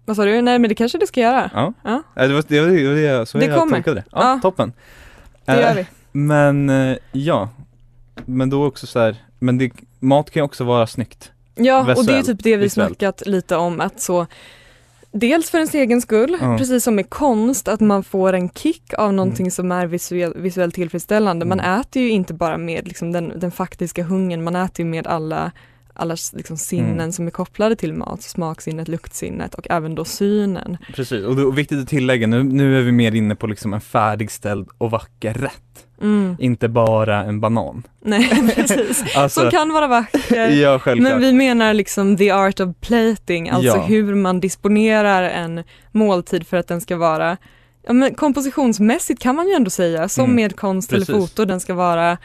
Vad 0.06 0.16
sa 0.16 0.26
du? 0.26 0.42
Nej 0.42 0.60
men 0.60 0.70
det 0.70 0.76
kanske 0.76 0.98
det 0.98 1.08
ska 1.08 1.22
göra. 1.22 1.52
Ja, 1.54 1.74
Ja. 1.84 2.04
Det 2.16 2.34
var 2.34 2.44
det, 2.48 2.62
var 2.62 2.68
det, 2.68 2.88
var 2.88 2.96
det 2.96 3.26
så 3.26 3.38
Det 3.38 3.46
jag 3.46 3.60
kommer. 3.60 3.74
tolkade 3.76 3.96
det. 3.96 4.04
Ja, 4.12 4.22
Ja. 4.22 4.40
toppen. 4.42 4.74
Det 5.46 5.52
Eh, 5.52 5.60
gör 5.62 5.76
vi. 5.76 5.86
Men 6.12 6.70
eh, 6.70 6.98
ja, 7.12 7.50
men 8.26 8.50
då 8.50 8.66
också 8.66 8.88
så 8.88 9.00
här, 9.00 9.16
men 9.40 9.58
det, 9.58 9.72
mat 10.00 10.32
kan 10.32 10.40
ju 10.42 10.46
också 10.46 10.64
vara 10.64 10.88
snyggt. 10.88 11.32
Ja, 11.58 11.96
och 11.96 12.06
det 12.06 12.14
är 12.18 12.24
typ 12.24 12.44
det 12.44 12.58
vi 12.58 12.64
visuellt. 12.64 12.98
snackat 13.00 13.28
lite 13.28 13.56
om 13.56 13.82
att 13.82 14.02
så 14.02 14.28
Dels 15.12 15.50
för 15.50 15.58
ens 15.58 15.74
egen 15.74 16.02
skull, 16.02 16.38
Ja. 16.42 16.58
precis 16.58 16.84
som 16.84 16.96
med 16.96 17.10
konst, 17.10 17.68
att 17.68 17.80
man 17.80 18.04
får 18.04 18.34
en 18.34 18.50
kick 18.50 18.94
av 18.98 19.14
någonting 19.14 19.52
som 19.52 19.72
är 19.72 19.88
visuell, 19.88 20.34
visuellt 20.36 20.76
tillfredsställande. 20.76 21.46
Man 21.46 21.60
Mm. 21.60 21.80
äter 21.82 22.02
ju 22.02 22.10
inte 22.10 22.34
bara 22.34 22.58
med 22.58 22.88
liksom, 22.88 23.12
den, 23.12 23.34
den 23.40 23.52
faktiska 23.52 24.04
hungern, 24.04 24.44
man 24.44 24.56
äter 24.56 24.86
ju 24.86 24.92
med 24.92 25.08
alla 25.08 25.52
alla 25.98 26.16
liksom, 26.34 26.58
sinnen 26.58 26.92
Mm. 27.00 27.12
som 27.12 27.28
är 27.28 27.32
kopplade 27.32 27.76
till 27.76 27.94
mat, 27.94 28.22
smaksinnet, 28.22 28.88
luktsinnet 28.88 29.56
och 29.56 29.68
även 29.70 29.96
då 29.96 30.06
synen. 30.06 30.78
Precis, 30.94 31.26
och, 31.26 31.36
det, 31.36 31.44
och 31.44 31.58
viktigt 31.58 31.80
att 31.80 31.88
tillägga, 31.88 32.28
nu, 32.28 32.44
nu 32.44 32.78
är 32.80 32.82
vi 32.84 32.92
mer 32.92 33.16
inne 33.16 33.36
på 33.36 33.48
liksom 33.48 33.74
en 33.74 33.82
färdigställd 33.82 34.68
och 34.78 34.92
vacker 34.92 35.34
rätt. 35.34 35.54
Mm. 36.02 36.36
Inte 36.40 36.68
bara 36.70 37.24
en 37.24 37.40
banan. 37.40 37.84
Nej, 38.02 38.52
precis. 38.56 39.04
Alltså, 39.16 39.42
Som 39.42 39.52
kan 39.52 39.74
vara 39.74 39.88
vacker. 39.88 40.50
ja 40.50 40.80
självklart. 40.80 41.12
Men 41.14 41.22
vi 41.22 41.34
menar 41.34 41.74
liksom 41.74 42.18
the 42.18 42.32
art 42.32 42.60
of 42.60 42.76
plating, 42.82 43.50
alltså 43.50 43.68
Ja. 43.78 43.82
hur 43.84 44.16
man 44.16 44.40
disponerar 44.40 45.24
en 45.24 45.64
måltid 45.92 46.48
för 46.48 46.58
att 46.58 46.68
den 46.68 46.82
ska 46.82 46.98
vara 46.98 47.38
ja, 47.88 47.94
men 47.94 48.14
kompositionsmässigt 48.16 49.22
kan 49.22 49.36
man 49.36 49.48
ju 49.48 49.54
ändå 49.54 49.70
säga, 49.70 50.10
som 50.10 50.24
Mm, 50.26 50.36
med 50.36 50.56
konst 50.56 50.94
eller 50.94 51.06
precis. 51.06 51.16
foto, 51.30 51.46
den 51.46 51.60
ska 51.60 51.74
vara 51.74 52.18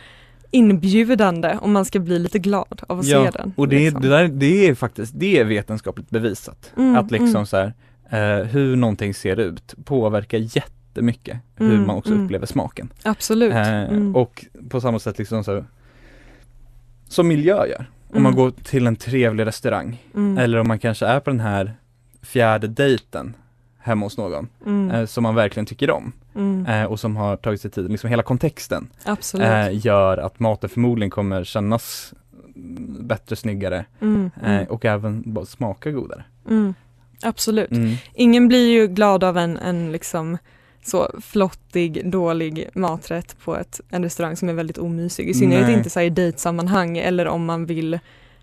inbjudande 0.52 1.58
om 1.60 1.72
man 1.72 1.84
ska 1.84 1.98
bli 2.00 2.18
lite 2.18 2.38
glad 2.38 2.82
av 2.88 2.98
att 2.98 3.06
ja, 3.06 3.24
se 3.24 3.38
den. 3.38 3.52
och 3.56 3.68
det, 3.68 3.78
liksom. 3.78 4.02
det, 4.02 4.08
där, 4.08 4.28
det 4.28 4.68
är 4.68 4.74
faktiskt, 4.74 5.12
det 5.16 5.38
är 5.38 5.44
vetenskapligt 5.44 6.10
bevisat. 6.10 6.72
Mm, 6.76 6.96
att 6.96 7.10
liksom 7.10 7.28
mm. 7.36 7.46
så 7.46 7.56
här, 7.56 7.72
eh, 8.10 8.46
hur 8.46 8.76
någonting 8.76 9.14
ser 9.14 9.40
ut 9.40 9.74
påverkar 9.84 10.38
jättemycket 10.38 11.38
hur 11.56 11.74
Mm, 11.74 11.86
man 11.86 11.96
också 11.96 12.12
mm. 12.12 12.24
upplever 12.24 12.46
smaken. 12.46 12.92
Absolut. 13.02 13.52
Eh, 13.54 13.82
Mm. 13.82 14.16
Och 14.16 14.44
på 14.68 14.80
samma 14.80 14.98
sätt 14.98 15.18
liksom 15.18 15.44
så 15.44 15.64
som 17.08 17.28
miljö 17.28 17.66
gör. 17.66 17.86
Om 18.14 18.22
man 18.22 18.32
Mm. 18.32 18.44
går 18.44 18.50
till 18.50 18.86
en 18.86 18.96
trevlig 18.96 19.46
restaurang 19.46 20.02
eller 20.38 20.58
om 20.58 20.68
man 20.68 20.78
kanske 20.78 21.06
är 21.06 21.20
på 21.20 21.30
den 21.30 21.40
här 21.40 21.74
fjärde 22.22 22.66
dejten 22.68 23.36
hemma 23.78 24.06
hos 24.06 24.16
någon 24.18 24.48
eh, 24.90 25.04
som 25.06 25.22
man 25.22 25.34
verkligen 25.34 25.66
tycker 25.66 25.90
om 25.90 26.12
Mm. 26.34 26.66
eh, 26.66 26.84
och 26.84 27.00
som 27.00 27.16
har 27.16 27.36
tagit 27.36 27.60
sig 27.60 27.70
tid, 27.70 27.90
liksom 27.90 28.10
hela 28.10 28.22
kontexten 28.22 28.88
eh, 29.40 29.86
gör 29.86 30.18
att 30.18 30.40
maten 30.40 30.70
förmodligen 30.70 31.10
kommer 31.10 31.44
kännas 31.44 32.14
bättre, 33.00 33.36
snyggare 33.36 33.84
Mm. 34.00 34.30
eh, 34.42 34.50
Mm. 34.54 34.64
och 34.66 34.84
även 34.84 35.36
smaka 35.48 35.90
godare. 35.90 36.24
Mm. 36.48 36.74
Absolut. 37.22 37.70
Mm. 37.70 37.94
Ingen 38.14 38.48
blir 38.48 38.70
ju 38.72 38.86
glad 38.86 39.24
av 39.24 39.38
en, 39.38 39.56
en 39.56 39.92
liksom 39.92 40.38
så 40.84 41.10
flottig, 41.20 42.10
dålig 42.10 42.68
maträtt 42.74 43.36
på 43.44 43.56
ett, 43.56 43.80
en 43.90 44.02
restaurang 44.02 44.36
som 44.36 44.48
är 44.48 44.52
väldigt 44.52 44.78
omysig. 44.78 45.28
I 45.28 45.34
synnerhet 45.34 45.66
Nej. 45.66 45.74
inte 45.76 45.90
så 45.90 46.00
i 46.00 46.10
dejtsammanhang 46.10 46.98
eller 46.98 47.26
om 47.26 47.44
man 47.44 47.66
vill 47.66 47.98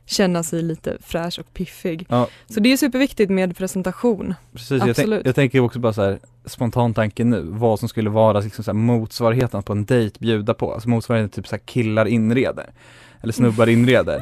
känna 0.09 0.43
sig 0.43 0.61
lite 0.61 0.97
fräsch 1.01 1.39
och 1.39 1.53
piffig. 1.53 2.05
Ja. 2.09 2.27
Så 2.49 2.59
det 2.59 2.71
är 2.73 2.77
superviktigt 2.77 3.31
med 3.31 3.57
presentation. 3.57 4.33
Precis, 4.53 4.83
jag, 4.85 4.95
tänk, 4.95 5.25
jag 5.25 5.35
tänker 5.35 5.59
också 5.59 5.79
bara 5.79 5.93
så 5.93 6.01
här 6.01 6.19
spontan 6.45 6.93
tanke 6.93 7.23
nu, 7.23 7.41
vad 7.41 7.79
som 7.79 7.89
skulle 7.89 8.09
vara 8.09 8.39
liksom 8.39 8.63
så 8.63 8.71
här 8.71 8.75
motsvarigheten 8.77 9.63
på 9.63 9.73
en 9.73 9.85
dejt 9.85 10.15
bjuda 10.19 10.53
på, 10.53 10.73
alltså 10.73 10.89
motsvarigheten 10.89 11.29
typ 11.43 11.47
så 11.47 11.55
här 11.55 11.61
killar 11.65 12.05
inreder 12.05 12.69
eller 13.21 13.33
snubbar 13.33 13.67
inreder, 13.69 14.21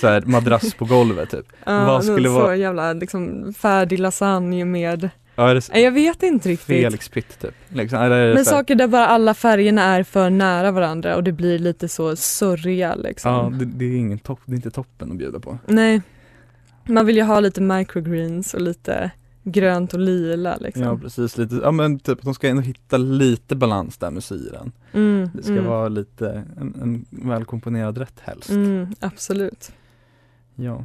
så 0.00 0.06
här 0.06 0.20
madrass 0.22 0.74
på 0.74 0.84
golvet 0.84 1.30
typ. 1.30 1.46
Ja, 1.66 1.84
Vad 1.84 2.04
skulle 2.04 2.28
så 2.28 2.34
vara- 2.34 2.56
jävla 2.56 2.92
liksom 2.92 3.52
färdig 3.58 3.98
lasagne 3.98 4.64
med, 4.64 5.10
Ja, 5.38 5.50
är 5.50 5.54
det 5.54 5.80
jag 5.80 5.92
vet 5.92 6.22
inte 6.22 6.48
riktigt. 6.48 6.66
Felix 6.66 7.08
Pitt 7.08 7.40
typ, 7.40 7.54
liksom, 7.68 7.98
eller 7.98 8.34
Men 8.34 8.44
saker 8.44 8.74
där 8.74 8.88
bara 8.88 9.06
alla 9.06 9.34
färgerna 9.34 9.82
är 9.82 10.02
för 10.02 10.30
nära 10.30 10.70
varandra 10.70 11.16
och 11.16 11.24
det 11.24 11.32
blir 11.32 11.58
lite 11.58 11.88
så 11.88 12.16
sörja 12.16 12.94
liksom. 12.94 13.32
Ja, 13.32 13.52
det, 13.58 13.64
det 13.64 13.84
är 13.84 13.96
ingen 13.96 14.18
topp, 14.18 14.40
det 14.44 14.52
är 14.52 14.56
inte 14.56 14.70
toppen 14.70 15.10
att 15.10 15.16
bjuda 15.18 15.40
på. 15.40 15.58
Nej. 15.66 16.02
Man 16.88 17.06
vill 17.06 17.16
ju 17.16 17.22
ha 17.22 17.40
lite 17.40 17.60
microgreens 17.60 18.54
och 18.54 18.60
lite 18.60 19.10
grönt 19.42 19.94
och 19.94 20.00
lila 20.00 20.56
liksom. 20.56 20.82
Ja 20.82 20.98
precis, 20.98 21.36
lite, 21.38 21.54
ja 21.62 21.70
men 21.70 21.98
typ 21.98 22.22
de 22.22 22.34
ska 22.34 22.48
ändå 22.48 22.62
hitta 22.62 22.96
lite 22.96 23.56
balans 23.56 23.96
där 23.96 24.10
med 24.10 24.24
syran. 24.24 24.72
Mm, 24.92 25.30
Det 25.34 25.42
ska 25.42 25.52
mm, 25.52 25.64
vara 25.66 25.88
lite, 25.88 26.44
en, 26.60 26.74
en 26.82 27.04
välkomponerad 27.28 27.98
rätt 27.98 28.20
helst. 28.20 28.50
mm, 28.50 28.94
absolut. 29.00 29.72
Ja. 30.54 30.84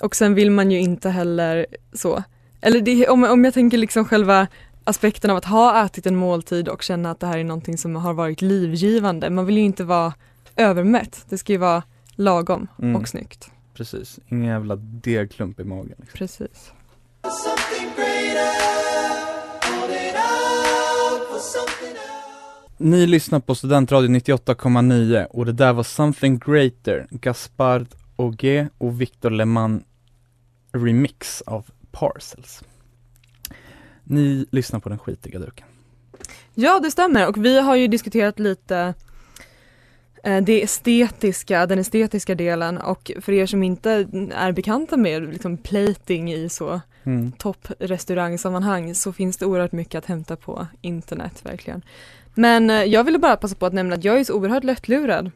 Och 0.00 0.16
sen 0.16 0.34
vill 0.34 0.50
man 0.50 0.70
ju 0.70 0.78
inte 0.80 1.10
heller 1.10 1.66
så, 1.92 2.22
eller 2.62 2.80
det, 2.80 3.08
om, 3.08 3.24
om 3.24 3.44
jag 3.44 3.54
tänker 3.54 3.78
liksom 3.78 4.04
själva 4.04 4.46
aspekten 4.84 5.30
av 5.30 5.36
att 5.36 5.44
ha 5.44 5.84
ätit 5.84 6.06
en 6.06 6.16
måltid 6.16 6.68
och 6.68 6.82
känna 6.82 7.10
att 7.10 7.20
det 7.20 7.26
här 7.26 7.38
är 7.38 7.44
någonting 7.44 7.78
som 7.78 7.96
har 7.96 8.14
varit 8.14 8.42
livgivande. 8.42 9.30
Man 9.30 9.46
vill 9.46 9.56
ju 9.56 9.62
inte 9.62 9.84
vara 9.84 10.12
övermätt, 10.56 11.24
det 11.28 11.38
ska 11.38 11.52
ju 11.52 11.58
vara 11.58 11.82
lagom 12.14 12.66
Mm. 12.78 12.96
och 12.96 13.08
snyggt. 13.08 13.50
Precis, 13.74 14.18
ingen 14.28 14.44
jävla 14.48 14.76
degklump 14.76 15.60
i 15.60 15.64
magen. 15.64 15.94
Liksom. 15.98 16.18
Precis. 16.18 16.72
Ni 22.78 23.06
lyssnar 23.06 23.40
på 23.40 23.54
Studentradion 23.54 24.16
98,9 24.16 25.24
och 25.24 25.46
det 25.46 25.52
där 25.52 25.72
var 25.72 25.82
Something 25.82 26.38
Greater, 26.38 27.06
Gaspard 27.10 27.86
Auger 28.16 28.68
och 28.78 29.00
Victor 29.00 29.30
Leman 29.30 29.84
remix 30.72 31.42
av 31.42 31.66
Parcels. 31.92 32.62
Ni 34.04 34.46
lyssnar 34.50 34.80
på 34.80 34.88
den 34.88 34.98
skitiga 34.98 35.38
duken. 35.38 35.66
Ja 36.54 36.80
det 36.80 36.90
stämmer 36.90 37.28
och 37.28 37.44
vi 37.44 37.60
har 37.60 37.76
ju 37.76 37.88
diskuterat 37.88 38.38
lite 38.38 38.94
eh, 40.24 40.42
det 40.44 40.62
estetiska, 40.62 41.66
den 41.66 41.78
estetiska 41.78 42.34
delen 42.34 42.78
och 42.78 43.10
för 43.20 43.32
er 43.32 43.46
som 43.46 43.62
inte 43.62 43.90
är 44.34 44.52
bekanta 44.52 44.96
med 44.96 45.22
liksom 45.22 45.56
plating 45.56 46.32
i 46.32 46.48
så 46.48 46.80
Mm. 47.04 47.32
topprestaurangsammanhang 47.32 48.94
så 48.94 49.12
finns 49.12 49.36
det 49.36 49.46
oerhört 49.46 49.72
mycket 49.72 49.98
att 49.98 50.06
hämta 50.06 50.36
på 50.36 50.66
internet 50.80 51.40
verkligen. 51.42 51.82
Men 52.34 52.70
eh, 52.70 52.82
jag 52.84 53.04
ville 53.04 53.18
bara 53.18 53.36
passa 53.36 53.54
på 53.54 53.66
att 53.66 53.72
nämna 53.72 53.94
att 53.94 54.04
jag 54.04 54.20
är 54.20 54.24
så 54.24 54.34
oerhört 54.34 54.64
lättlurad. 54.64 55.30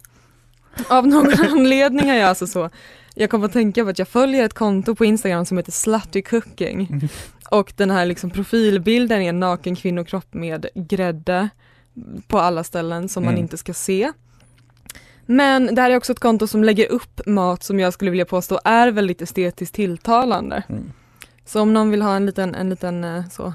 Av 0.88 1.06
någon 1.06 1.32
anledning 1.50 2.08
är 2.08 2.16
jag 2.16 2.28
alltså 2.28 2.46
så. 2.46 2.70
Jag 3.14 3.30
kom 3.30 3.44
att 3.44 3.52
tänka 3.52 3.84
på 3.84 3.90
att 3.90 3.98
jag 3.98 4.08
följer 4.08 4.44
ett 4.44 4.54
konto 4.54 4.94
på 4.94 5.04
Instagram 5.04 5.44
som 5.46 5.56
heter 5.56 5.72
Slutty 5.72 6.22
Cooking. 6.22 7.08
Och 7.50 7.72
den 7.76 7.90
här 7.90 8.06
liksom 8.06 8.30
profilbilden 8.30 9.22
är 9.22 9.28
en 9.28 9.40
naken 9.40 9.76
kvinnokropp 9.76 10.34
med 10.34 10.66
grädde 10.74 11.48
på 12.26 12.38
alla 12.38 12.64
ställen 12.64 13.08
som 13.08 13.24
man 13.24 13.32
Mm. 13.32 13.42
inte 13.42 13.56
ska 13.56 13.74
se. 13.74 14.12
Men 15.26 15.74
det 15.74 15.82
här 15.82 15.90
är 15.90 15.96
också 15.96 16.12
ett 16.12 16.20
konto 16.20 16.46
som 16.46 16.64
lägger 16.64 16.86
upp 16.86 17.20
mat 17.26 17.62
som 17.62 17.80
jag 17.80 17.92
skulle 17.92 18.10
vilja 18.10 18.24
påstå 18.24 18.60
är 18.64 18.88
väldigt 18.90 19.22
estetiskt 19.22 19.74
tilltalande. 19.74 20.62
Mm. 20.68 20.92
Så 21.44 21.60
om 21.60 21.74
någon 21.74 21.90
vill 21.90 22.02
ha 22.02 22.16
en 22.16 22.26
liten, 22.26 22.54
en 22.54 22.70
liten 22.70 23.04
eh, 23.04 23.28
så, 23.28 23.52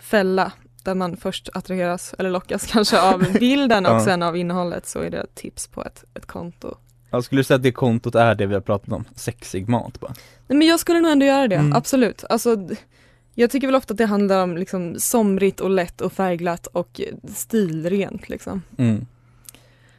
fälla 0.00 0.52
där 0.84 0.94
man 0.94 1.16
först 1.16 1.48
attraheras 1.54 2.14
eller 2.18 2.30
lockas 2.30 2.66
kanske 2.66 3.00
av 3.00 3.32
bilden 3.40 3.86
och 3.86 4.02
sen 4.02 4.22
av 4.22 4.36
innehållet 4.36 4.86
så 4.86 5.00
är 5.00 5.10
det 5.10 5.26
tips 5.34 5.66
på 5.66 5.84
ett, 5.84 6.04
ett 6.14 6.26
konto. 6.26 6.74
Jag 7.10 7.24
skulle 7.24 7.44
säga 7.44 7.56
att 7.56 7.62
det 7.62 7.72
kontot 7.72 8.14
är 8.14 8.34
det 8.34 8.46
vi 8.46 8.54
har 8.54 8.60
pratat 8.60 8.92
om, 8.92 9.04
sexig 9.14 9.68
mat 9.68 10.00
bara. 10.00 10.14
Nej, 10.46 10.58
men 10.58 10.68
jag 10.68 10.80
skulle 10.80 11.00
nog 11.00 11.12
ändå 11.12 11.26
göra 11.26 11.48
det, 11.48 11.56
Mm. 11.56 11.72
absolut. 11.72 12.24
Alltså, 12.28 12.56
jag 13.34 13.50
tycker 13.50 13.66
väl 13.68 13.74
ofta 13.76 13.94
att 13.94 13.98
det 13.98 14.06
handlar 14.06 14.42
om 14.42 14.56
liksom 14.56 14.94
somrigt 14.98 15.60
och 15.60 15.70
lätt 15.70 16.00
och 16.00 16.12
färgglatt 16.12 16.66
och 16.66 17.00
stilrent 17.34 18.28
liksom. 18.28 18.62
Mm. 18.78 19.06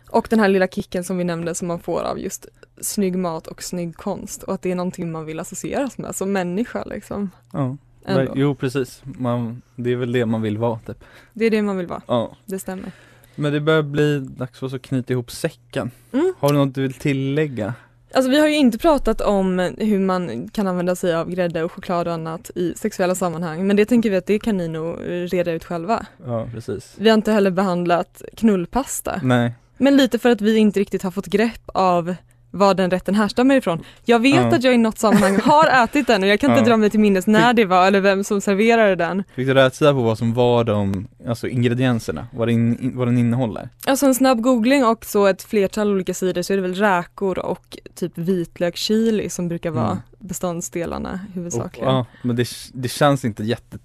Och 0.10 0.28
den 0.30 0.40
här 0.40 0.48
lilla 0.48 0.68
kicken 0.68 1.04
som 1.04 1.18
vi 1.18 1.24
nämnde 1.24 1.56
som 1.56 1.68
man 1.68 1.80
får 1.80 2.02
av 2.02 2.20
just 2.20 2.46
snygg 2.82 3.18
mat 3.18 3.48
och 3.48 3.64
snygg 3.64 3.98
konst 3.98 4.44
och 4.44 4.54
att 4.54 4.62
det 4.62 4.72
är 4.72 4.76
någonting 4.76 5.12
man 5.12 5.26
vill 5.26 5.40
associeras 5.40 5.98
med 5.98 6.16
som 6.16 6.32
människa 6.32 6.84
liksom. 6.84 7.32
Ja, 7.54 7.78
Ändå. 8.06 8.34
jo 8.36 8.56
precis, 8.56 9.02
man, 9.04 9.62
det 9.76 9.92
är 9.92 9.96
väl 9.96 10.12
det 10.12 10.26
man 10.26 10.42
vill 10.42 10.58
vara 10.58 10.80
typ. 10.80 11.04
Det 11.34 11.46
är 11.46 11.50
det 11.52 11.62
man 11.62 11.78
vill 11.78 11.88
vara, 11.88 12.02
Ja. 12.08 12.36
det 12.46 12.60
stämmer. 12.60 12.92
Men 13.36 13.54
det 13.54 13.60
börjar 13.60 13.82
bli 13.84 14.20
dags 14.20 14.60
för 14.60 14.66
oss 14.68 14.74
att 14.74 14.82
knyta 14.82 15.14
ihop 15.14 15.32
säcken. 15.32 15.92
Mm. 16.12 16.34
Har 16.40 16.54
du 16.54 16.58
något 16.58 16.76
du 16.76 16.82
vill 16.82 16.94
tillägga? 16.94 17.74
Alltså 18.16 18.32
vi 18.32 18.40
har 18.40 18.48
ju 18.48 18.56
inte 18.56 18.78
pratat 18.78 19.22
om 19.22 19.60
hur 19.78 20.00
man 20.00 20.48
kan 20.50 20.68
använda 20.68 20.96
sig 20.96 21.16
av 21.16 21.30
grädde 21.30 21.64
och 21.64 21.72
choklad 21.72 22.08
och 22.08 22.14
annat 22.14 22.52
i 22.56 22.74
sexuella 22.76 23.16
sammanhang 23.16 23.68
men 23.68 23.76
det 23.76 23.86
tänker 23.86 24.10
vi 24.10 24.16
att 24.16 24.26
det 24.26 24.40
kan 24.40 24.58
ni 24.58 24.68
nog 24.68 24.94
eh, 25.02 25.06
reda 25.08 25.52
ut 25.52 25.64
själva. 25.64 26.06
Ja, 26.26 26.48
precis. 26.54 26.94
Vi 26.98 27.10
har 27.10 27.14
inte 27.14 27.32
heller 27.32 27.52
behandlat 27.52 28.22
knullpasta 28.38 29.20
Nej, 29.24 29.54
men 29.78 29.98
lite 29.98 30.20
för 30.20 30.30
att 30.30 30.42
vi 30.42 30.58
inte 30.58 30.80
riktigt 30.80 31.04
har 31.04 31.12
fått 31.12 31.26
grepp 31.28 31.62
av 31.66 32.16
var 32.56 32.74
den 32.74 32.92
rätten 32.92 33.16
härstammar 33.16 33.56
ifrån. 33.56 33.84
Jag 34.06 34.20
vet 34.20 34.36
Ja. 34.36 34.56
att 34.56 34.64
jag 34.64 34.74
i 34.74 34.78
något 34.78 35.00
sammanhang 35.00 35.40
har 35.40 35.84
ätit 35.84 36.08
den 36.08 36.24
och 36.24 36.30
jag 36.30 36.40
kan 36.40 36.50
inte 36.52 36.62
Ja. 36.62 36.66
dra 36.70 36.78
mig 36.78 36.90
till 36.90 37.00
minnes 37.00 37.28
när 37.28 37.54
det 37.54 37.66
var 37.66 37.88
eller 37.88 38.02
vem 38.02 38.24
som 38.24 38.42
serverade 38.42 38.96
den. 38.96 39.24
Fick 39.36 39.48
du 39.48 39.54
rätsida 39.54 39.94
på 39.94 40.02
vad 40.02 40.18
som 40.18 40.34
var 40.34 40.64
de, 40.64 41.08
alltså 41.28 41.48
ingredienserna, 41.48 42.28
vad, 42.34 42.48
det 42.48 42.52
in, 42.52 42.92
vad 42.96 43.08
den 43.08 43.18
innehåller? 43.18 43.70
Alltså 43.86 44.06
en 44.06 44.16
snabb 44.16 44.42
googling 44.42 44.86
och 44.86 45.06
så 45.06 45.28
ett 45.28 45.44
flertal 45.44 45.92
olika 45.92 46.14
sidor 46.14 46.42
så 46.42 46.54
är 46.54 46.58
det 46.58 46.62
väl 46.64 46.76
räkor 46.76 47.40
och 47.40 47.78
typ 47.96 48.18
vitlökschili 48.18 49.30
som 49.30 49.48
brukar 49.48 49.72
vara 49.72 49.86
Mm. 49.92 49.98
beståndsdelarna 50.20 51.20
Och, 51.30 51.36
huvudsakligen. 51.36 51.90
ja, 51.96 52.06
men 52.22 52.36
det, 52.36 52.48
det 52.74 52.90
känns 52.90 53.26
inte 53.26 53.44
jätte 53.44 53.78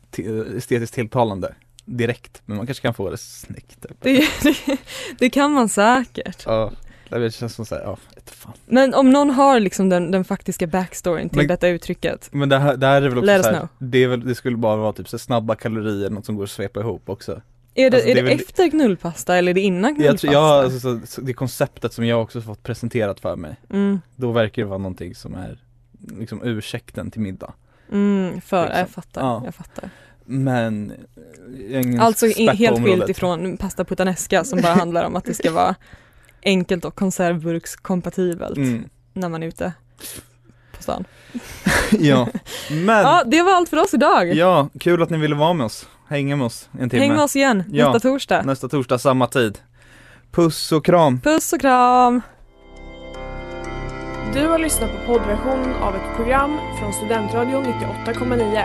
estetiskt 0.56 0.94
tilltalande 0.94 1.54
direkt, 1.84 2.42
men 2.46 2.56
man 2.56 2.66
kanske 2.66 2.82
kan 2.82 2.94
få 2.94 3.10
det 3.10 3.18
snyggt. 3.18 3.82
Typ. 3.88 3.96
Det, 4.00 4.24
det, 4.66 4.76
det 5.18 5.30
kan 5.30 5.52
man 5.52 5.68
säkert. 5.68 6.42
Ja, 6.46 6.70
det 7.10 7.30
känns 7.34 7.54
som 7.54 7.66
såhär, 7.66 7.82
ja, 7.82 7.96
fan. 8.26 8.52
Men 8.66 8.94
om 8.94 9.10
någon 9.10 9.30
har 9.30 9.60
liksom 9.60 9.88
den, 9.88 10.10
den 10.10 10.24
faktiska 10.24 10.66
backstoryn 10.66 11.28
till 11.28 11.38
Men- 11.38 11.46
detta 11.46 11.68
uttrycket. 11.68 12.28
Men 12.32 12.48
det 12.48 12.58
här, 12.58 12.76
det 12.76 12.86
här 12.86 13.02
är 13.02 13.08
väl 13.08 13.18
också 13.18 13.26
Let 13.26 13.36
us 13.36 13.46
så 13.46 13.50
här, 13.52 13.58
know. 13.58 13.68
det, 13.78 14.06
väl, 14.06 14.26
det 14.26 14.34
skulle 14.34 14.56
bara 14.56 14.76
vara 14.76 14.92
typ 14.92 15.08
så 15.08 15.18
snabba 15.18 15.54
kalorier, 15.54 16.10
något 16.10 16.26
som 16.26 16.36
går 16.36 16.44
att 16.44 16.50
svepa 16.50 16.80
ihop 16.80 17.08
också. 17.08 17.40
Är 17.74 17.90
det, 17.90 17.96
Alltså, 17.96 18.10
är 18.10 18.14
det 18.14 18.20
det, 18.22 18.26
är 18.28 18.30
väl- 18.36 18.40
efter 18.40 18.70
knullpasta 18.70 19.36
eller 19.36 19.50
är 19.50 19.54
det 19.54 19.60
innan 19.60 19.90
Jag 19.90 19.96
knullpasta? 19.96 20.20
tror, 20.26 20.32
ja, 20.34 20.62
alltså, 20.62 20.80
så, 20.80 21.00
så 21.06 21.20
det 21.20 21.32
konceptet 21.32 21.92
som 21.92 22.06
jag 22.06 22.22
också 22.22 22.40
fått 22.40 22.62
presenterat 22.62 23.20
för 23.20 23.36
mig, 23.36 23.56
mm, 23.70 24.00
då 24.16 24.32
verkar 24.32 24.62
det 24.62 24.68
vara 24.68 24.78
någonting 24.78 25.14
som 25.14 25.34
är 25.34 25.58
liksom 26.18 26.42
ursäkten 26.42 27.10
till 27.10 27.20
middag. 27.20 27.52
mm, 27.92 28.40
för, 28.40 28.62
Liksom. 28.64 28.78
jag 28.80 28.88
fattar, 28.88 29.20
Ja. 29.20 29.42
jag 29.44 29.54
fattar. 29.54 29.90
Men 30.24 30.92
jag 31.70 31.98
Alltså 31.98 32.26
helt 32.26 32.84
skilt 32.84 33.08
ifrån 33.08 33.56
pasta 33.56 33.84
puttanesca 33.84 34.44
som 34.44 34.60
bara 34.60 34.74
handlar 34.74 35.04
om 35.04 35.16
att 35.16 35.24
det 35.24 35.34
ska 35.34 35.52
vara 35.52 35.74
enkelt 36.42 36.84
och 36.84 36.94
konservburkskompatibelt 36.94 38.56
Mm. 38.56 38.88
när 39.12 39.28
man 39.28 39.42
är 39.42 39.46
ute 39.46 39.72
på 40.76 40.82
stan. 40.82 41.04
Ja, 41.98 42.28
men 42.70 43.02
Ja, 43.02 43.22
det 43.26 43.42
var 43.42 43.52
allt 43.52 43.68
för 43.68 43.76
oss 43.76 43.94
idag. 43.94 44.34
Ja, 44.34 44.68
kul 44.80 45.02
att 45.02 45.10
ni 45.10 45.18
ville 45.18 45.34
vara 45.34 45.52
med 45.52 45.66
oss, 45.66 45.88
hänga 46.08 46.36
med 46.36 46.46
oss 46.46 46.68
en 46.80 46.90
timme 46.90 47.02
Häng 47.02 47.12
med 47.14 47.22
oss 47.24 47.36
igen 47.36 47.64
Ja. 47.72 47.92
nästa 47.92 48.08
torsdag. 48.08 48.42
Nästa 48.42 48.68
torsdag 48.68 48.98
samma 48.98 49.26
tid 49.26 49.58
Puss 50.30 50.72
och 50.72 50.84
kram! 50.84 51.20
Puss 51.20 51.52
och 51.52 51.60
kram! 51.60 52.20
Du 54.34 54.46
har 54.48 54.58
lyssnat 54.58 54.90
på 54.90 55.12
poddversionen 55.12 55.74
av 55.74 55.96
ett 55.96 56.16
program 56.16 56.58
från 56.80 56.92
Studentradion 56.92 57.64
98,9. 57.64 58.62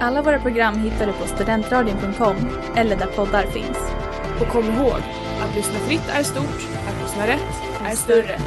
Alla 0.00 0.22
våra 0.22 0.38
program 0.40 0.78
hittar 0.78 1.06
du 1.06 1.12
på 1.12 1.26
studentradion.com 1.26 2.36
eller 2.76 2.96
där 2.96 3.06
poddar 3.06 3.42
finns. 3.46 3.78
Och 4.40 4.48
kom 4.48 4.64
ihåg, 4.64 4.96
att 5.40 5.56
lyssna 5.56 5.78
fritt 5.78 6.08
är 6.12 6.22
stort, 6.22 6.68
som 7.18 7.26
lyssna 7.26 7.26
rätt 7.26 7.92
är 7.92 7.96
större. 7.96 8.38